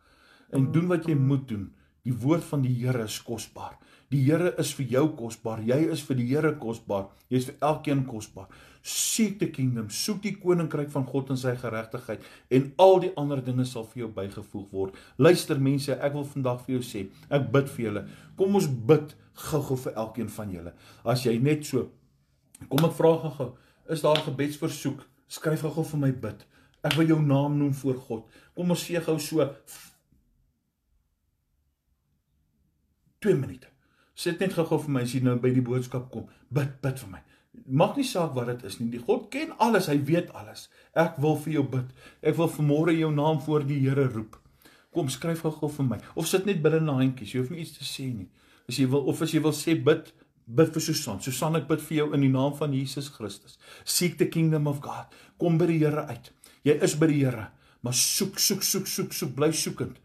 [0.50, 1.72] En doen wat jy moet doen.
[2.02, 3.78] Die woord van die Here is kosbaar.
[4.12, 5.62] Die Here is vir jou kosbaar.
[5.64, 7.08] Jy is vir die Here kosbaar.
[7.32, 8.52] Jy is vir elkeen kosbaar.
[8.84, 13.40] Seek the kingdom, soek die koninkryk van God en sy geregtigheid en al die ander
[13.40, 14.98] dinge sal vir jou bygevoeg word.
[15.16, 18.02] Luister mense, ek wil vandag vir jou sê, ek bid vir julle.
[18.36, 20.74] Kom ons bid gou-gou vir elkeen van julle.
[21.00, 21.88] As jy net so
[22.70, 23.50] Kom ek vra gou-gou,
[23.92, 25.02] is daar gebedsversoek?
[25.28, 26.46] Skryf gou-gou vir my bid.
[26.84, 28.40] Ek wil jou naam noem voor God.
[28.56, 29.44] Kom ons sê gou so
[33.24, 33.73] 2 minute.
[34.14, 36.28] Sit net gou-gou vir my as jy nou by die boodskap kom.
[36.54, 37.22] Bid, bid vir my.
[37.66, 38.88] Mag nie saak wat dit is nie.
[38.92, 40.68] Die God ken alles, hy weet alles.
[40.98, 41.90] Ek wil vir jou bid.
[42.22, 44.38] Ek wil vanmôre jou naam voor die Here roep.
[44.94, 47.34] Kom skryf gou-gou vir my of sit net binne na handjies.
[47.34, 48.28] Jy hoef nie iets te sê nie.
[48.70, 50.12] As jy wil of as jy wil sê bid,
[50.46, 51.18] bid vir Susan.
[51.24, 53.58] Susan ek bid vir jou in die naam van Jesus Christus.
[53.84, 55.10] Seek the kingdom of God.
[55.40, 56.30] Kom by die Here uit.
[56.64, 57.48] Jy is by die Here,
[57.84, 59.98] maar soek, soek, soek, soek, soek, bly soekend.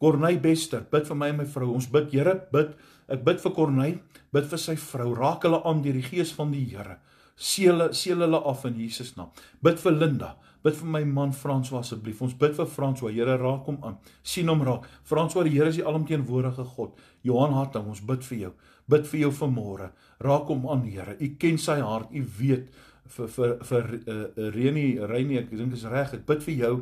[0.00, 1.72] Corneille Bester, bid vir my en my vrou.
[1.74, 2.76] Ons bid, Here, bid
[3.12, 6.50] Ek bid vir Corneille, bid vir sy vrou, raak hulle aan deur die gees van
[6.54, 6.98] die Here.
[7.36, 9.28] Seël seël hulle af in Jesus naam.
[9.62, 10.30] Bid vir Linda,
[10.64, 12.22] bid vir my man François asseblief.
[12.24, 13.98] Ons bid vir François, Here raak hom aan.
[14.22, 14.88] sien hom raak.
[15.04, 16.98] François, die Here is die alomteenwoordige God.
[17.22, 18.52] Johan Hartling, ons bid vir jou.
[18.88, 19.90] Bid vir jou vanmôre.
[20.20, 21.16] Raak hom aan, Here.
[21.20, 22.72] U ken sy hart, u weet
[23.06, 26.14] vir vir vir uh, Reni Reni ek dink is reg.
[26.14, 26.76] Ek bid vir jou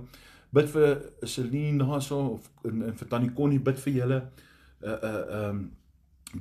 [0.55, 4.21] Bid vir Celine daarso of en, en vir Tannie Connie, bid vir julle.
[4.85, 5.65] Uh uh um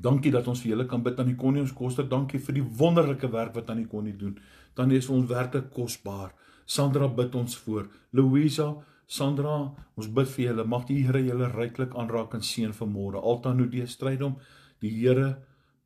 [0.02, 1.62] dankie dat ons vir julle kan bid Tannie Connie.
[1.62, 4.38] Ons koster dankie vir die wonderlike werk wat Tannie Connie doen.
[4.76, 6.34] Tannie is ons werklik kosbaar.
[6.66, 7.90] Sandra bid ons voor.
[8.12, 8.74] Louisa,
[9.08, 9.58] Sandra,
[10.00, 10.66] ons bid vir julle.
[10.66, 13.22] Mag die Here julle ryklik aanraak en seën vanmôre.
[13.22, 14.38] Altano die strydom.
[14.82, 15.36] Die Here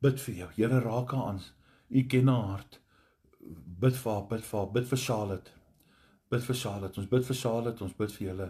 [0.02, 0.48] bid vir jou.
[0.56, 1.42] Here raak haar aan.
[1.90, 2.80] U ken haar hart.
[3.80, 5.52] Bid vir haar, bid vir haar, bid vir Charlotte.
[6.30, 7.00] Bid vir Charlotte.
[7.00, 8.48] Ons bid vir Charlotte, ons bid vir julle.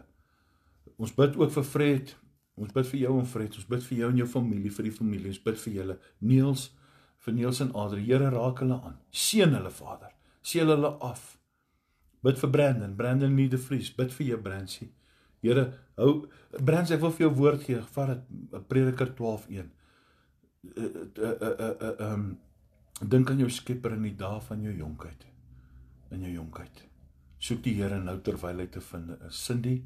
[0.99, 2.17] Ons bid ook vir Fred.
[2.59, 3.57] Ons bid vir jou en Fred.
[3.61, 5.33] Ons bid vir jou en jou familie, vir die familie.
[5.33, 5.97] Ons bid vir julle.
[6.27, 6.69] Niels,
[7.25, 8.05] vir Niels en Adri.
[8.07, 8.97] Here raak hulle aan.
[9.15, 10.15] Seën hulle, Vader.
[10.43, 11.37] Seën hulle af.
[12.27, 13.93] Bid vir Brandon, Brandon nie die Vries.
[13.95, 14.91] Bid vir jou Bransie.
[15.45, 15.69] Here,
[16.01, 16.13] hou
[16.59, 17.83] Brandon, ek wil vir jou woord gee.
[17.95, 19.73] Vat dit Prediker 12:1.
[20.75, 22.29] Ehm
[22.99, 25.21] dink aan jou Skepper in die dae van jou jonkheid.
[26.11, 26.81] In jou jonkheid.
[27.39, 29.39] Soek die Here nou terwyl hy te vind is.
[29.39, 29.77] Cindy,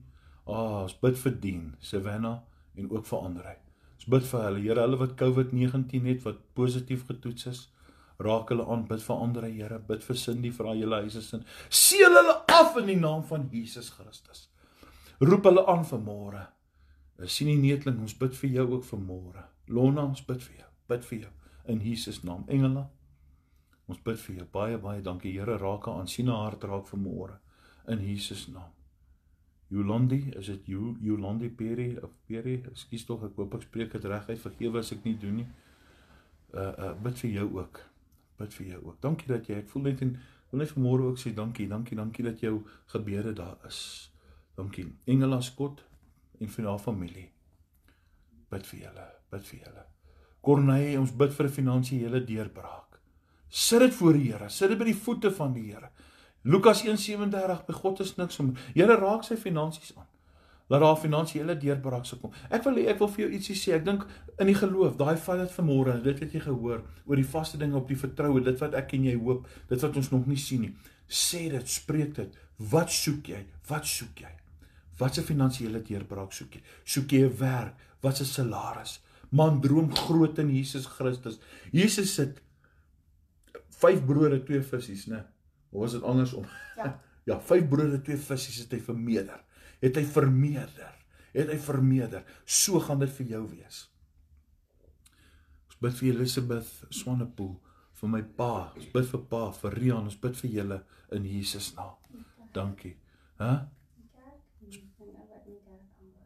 [0.46, 2.38] ah, oh, ons bid vir Dien, Savannah
[2.76, 3.56] en ook vir Andre.
[3.96, 7.60] Ons bid vir hulle, Here, hulle wat COVID-19 het wat positief getoets is.
[8.22, 11.44] Raak hulle aan, bid vir Andre, Here, bid vir Cindy vir haar hele huise sin.
[11.68, 14.48] Seël hulle af in die naam van Jesus Christus.
[15.22, 16.42] Roep hulle aan vir môre.
[17.22, 19.46] Ons sien die neetling, ons bid vir jou ook vir môre.
[19.70, 20.68] Lona, ons bid vir jou.
[20.90, 21.32] Bid vir jou
[21.70, 22.42] in Jesus naam.
[22.50, 22.88] Engele,
[23.86, 24.50] ons bid vir jou.
[24.58, 25.36] Baie baie dankie.
[25.38, 27.38] Here, raak aan sien haar hart raak vir môre
[27.86, 28.72] in Jesus naam.
[29.72, 32.58] Jolandi, is dit Jolandi Perry of Perry?
[32.68, 34.40] Ekskuus tog, ek hoop ek spreek dit reg uit.
[34.42, 35.48] Vergewe as ek nie doen nie.
[36.52, 37.80] Uh uh bid vir jou ook.
[38.42, 38.98] Bid vir jou ook.
[39.04, 40.12] Dankie dat jy ek voel net en
[40.50, 42.58] wil net vanmôre ook sê dankie, dankie, dankie dat jou
[42.92, 44.10] gebede daar is.
[44.58, 44.90] Dankie.
[45.08, 45.80] Engela Skot
[46.40, 47.30] en vir haar familie.
[48.52, 49.88] Bid vir julle, bid vir julle.
[50.44, 53.00] Corneille, ons bid vir 'n finansiële deurbraak.
[53.48, 55.90] Sit dit voor die Here, sit dit by die voete van die Here.
[56.42, 58.54] Lukas 1:37 by God is niks om.
[58.74, 60.08] Here raak sy finansies aan.
[60.72, 62.32] Laat daar finansiële deurbraak se kom.
[62.50, 63.74] Ek wil ek wil vir jou ietsie sê.
[63.76, 64.06] Ek dink
[64.40, 65.98] in die geloof, daai vat dit vanmôre.
[66.02, 69.04] Dit het jy gehoor oor die vaste dinge op die vertroue, dit wat ek en
[69.04, 70.72] jy hoop, dit wat ons nog nie sien nie.
[71.08, 72.38] Sê dit, spreek dit.
[72.72, 73.42] Wat soek jy?
[73.68, 74.32] Wat soek jy?
[74.98, 76.62] Wat 'n finansiële deurbraak soek jy?
[76.84, 77.74] Soek jy 'n werk?
[78.00, 79.00] Wat 'n salaris?
[79.30, 81.38] Man droom groot in Jesus Christus.
[81.72, 82.40] Jesus sit
[83.68, 85.24] vyf brode, twee visse, né?
[85.72, 86.46] Of is dit andersom?
[86.76, 86.92] Ja.
[87.22, 89.42] Ja, vyf brode, twee visse het hy vermeerder.
[89.78, 90.94] Het hy vermeerder.
[91.30, 92.24] Het hy vermeerder.
[92.42, 93.84] So gaan dit vir jou wees.
[95.68, 97.52] Ons bid vir Elisabeth Swanepoel,
[98.00, 98.50] vir my pa.
[98.74, 100.10] Ons bid vir pa, vir Rian.
[100.10, 100.80] Ons bid vir julle
[101.14, 101.94] in Jesus naam.
[102.58, 102.96] Dankie.
[103.38, 103.52] Hæ?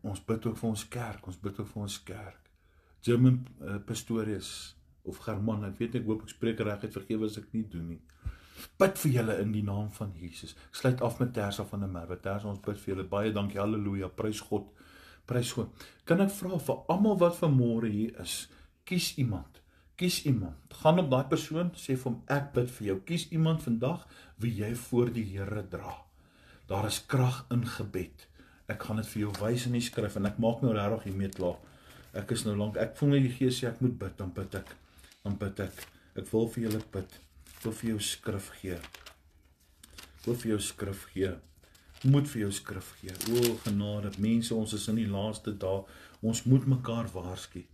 [0.06, 1.28] Ons bid ook vir ons kerk.
[1.28, 2.52] Ons bid ook vir ons kerk.
[3.04, 4.54] German uh, Pastorius
[5.04, 7.92] of German, ek weet ek hoop ek spreek reg uit vergewe as ek nie doen
[7.92, 8.00] nie
[8.80, 10.54] bid vir julle in die naam van Jesus.
[10.70, 12.18] Ek sluit af met Tersa van der Merwe.
[12.22, 13.06] Tersa, ons bid vir julle.
[13.10, 13.60] Baie dankie.
[13.60, 14.08] Halleluja.
[14.16, 14.68] Prys God.
[15.26, 15.86] Prys God.
[16.08, 18.46] Kan ek vra vir almal wat vanmôre hier is,
[18.88, 19.60] kies iemand.
[19.98, 20.76] Kies iemand.
[20.82, 22.96] Gaan op daai persoon, sê vir hom ek bid vir jou.
[23.08, 24.06] Kies iemand vandag
[24.42, 25.96] wie jy voor die Here dra.
[26.70, 28.26] Daar is krag in gebed.
[28.70, 31.32] Ek gaan dit vir jou wys in die skrif en ek maak nou regtig hiermee
[31.34, 31.60] klaar.
[32.16, 32.78] Ek is nou lank.
[32.80, 34.74] Ek voel net die Gees sê ek moet bid, dan bid ek.
[35.24, 35.86] Dan bid ek.
[36.16, 37.20] Ek wil vir julle bid
[37.62, 38.78] wil vir jou skrif gee.
[40.26, 41.32] Wil vir jou skrif gee.
[42.04, 43.14] Moet vir jou skrif gee.
[43.32, 45.84] O genade, mense, ons is in die laaste dae.
[46.22, 47.64] Ons moet mekaar waarsku.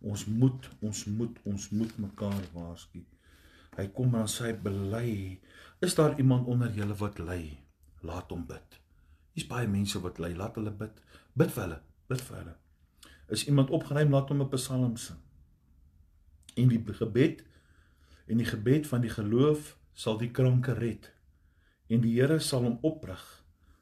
[0.00, 3.02] Ons moet, ons moet, ons moet mekaar waarsku.
[3.76, 5.38] Hy kom en sê bely.
[5.84, 7.42] Is daar iemand onder julle wat ly?
[8.06, 8.80] Laat hom bid.
[9.36, 10.32] Hier's baie mense wat ly.
[10.36, 10.96] Laat hulle bid.
[11.38, 11.80] Bid vir hulle.
[12.10, 12.56] Bid vir hulle.
[13.30, 14.10] Is iemand opgeruim?
[14.12, 15.20] Laat hom 'n psalm sing.
[16.56, 17.44] En die gebed
[18.30, 21.10] en die gebed van die geloof sal die kranke red.
[21.90, 23.22] En die Here sal hom oprig.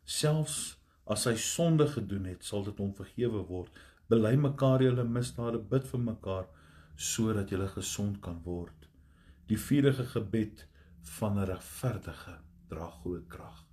[0.08, 0.78] Selfs
[1.08, 3.72] as hy sonde gedoen het sal dit hom vergewe word.
[4.08, 6.48] Bely mekaar julle misdade bid vir mekaar
[6.96, 8.88] sodat julle gesond kan word.
[9.48, 10.64] Die vuurige gebed
[11.18, 12.38] van 'n regverdige
[12.68, 13.64] dra groot krag.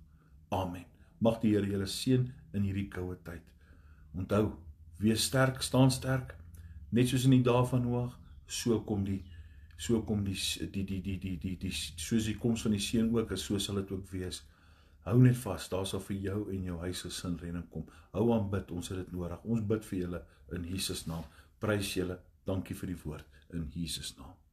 [0.50, 0.84] Amen.
[1.20, 3.42] Mag die Here julle seën in hierdie koue tyd.
[4.14, 4.52] Onthou
[4.98, 6.36] wees sterk staan sterk.
[6.90, 9.24] Net soos in die dae van Noag so kom die
[9.76, 10.36] so kom die
[10.72, 13.58] die die die die die die soos die koms van die seun ook is so
[13.58, 14.42] sal dit ook wees.
[15.06, 17.84] Hou net vas daar sal vir jou en jou huis gesin redding kom.
[18.12, 19.44] Hou aan bid ons het dit nodig.
[19.44, 20.24] Ons bid vir julle
[20.56, 21.28] in Jesus naam.
[21.60, 22.18] Prys julle.
[22.46, 24.45] Dankie vir die woord in Jesus naam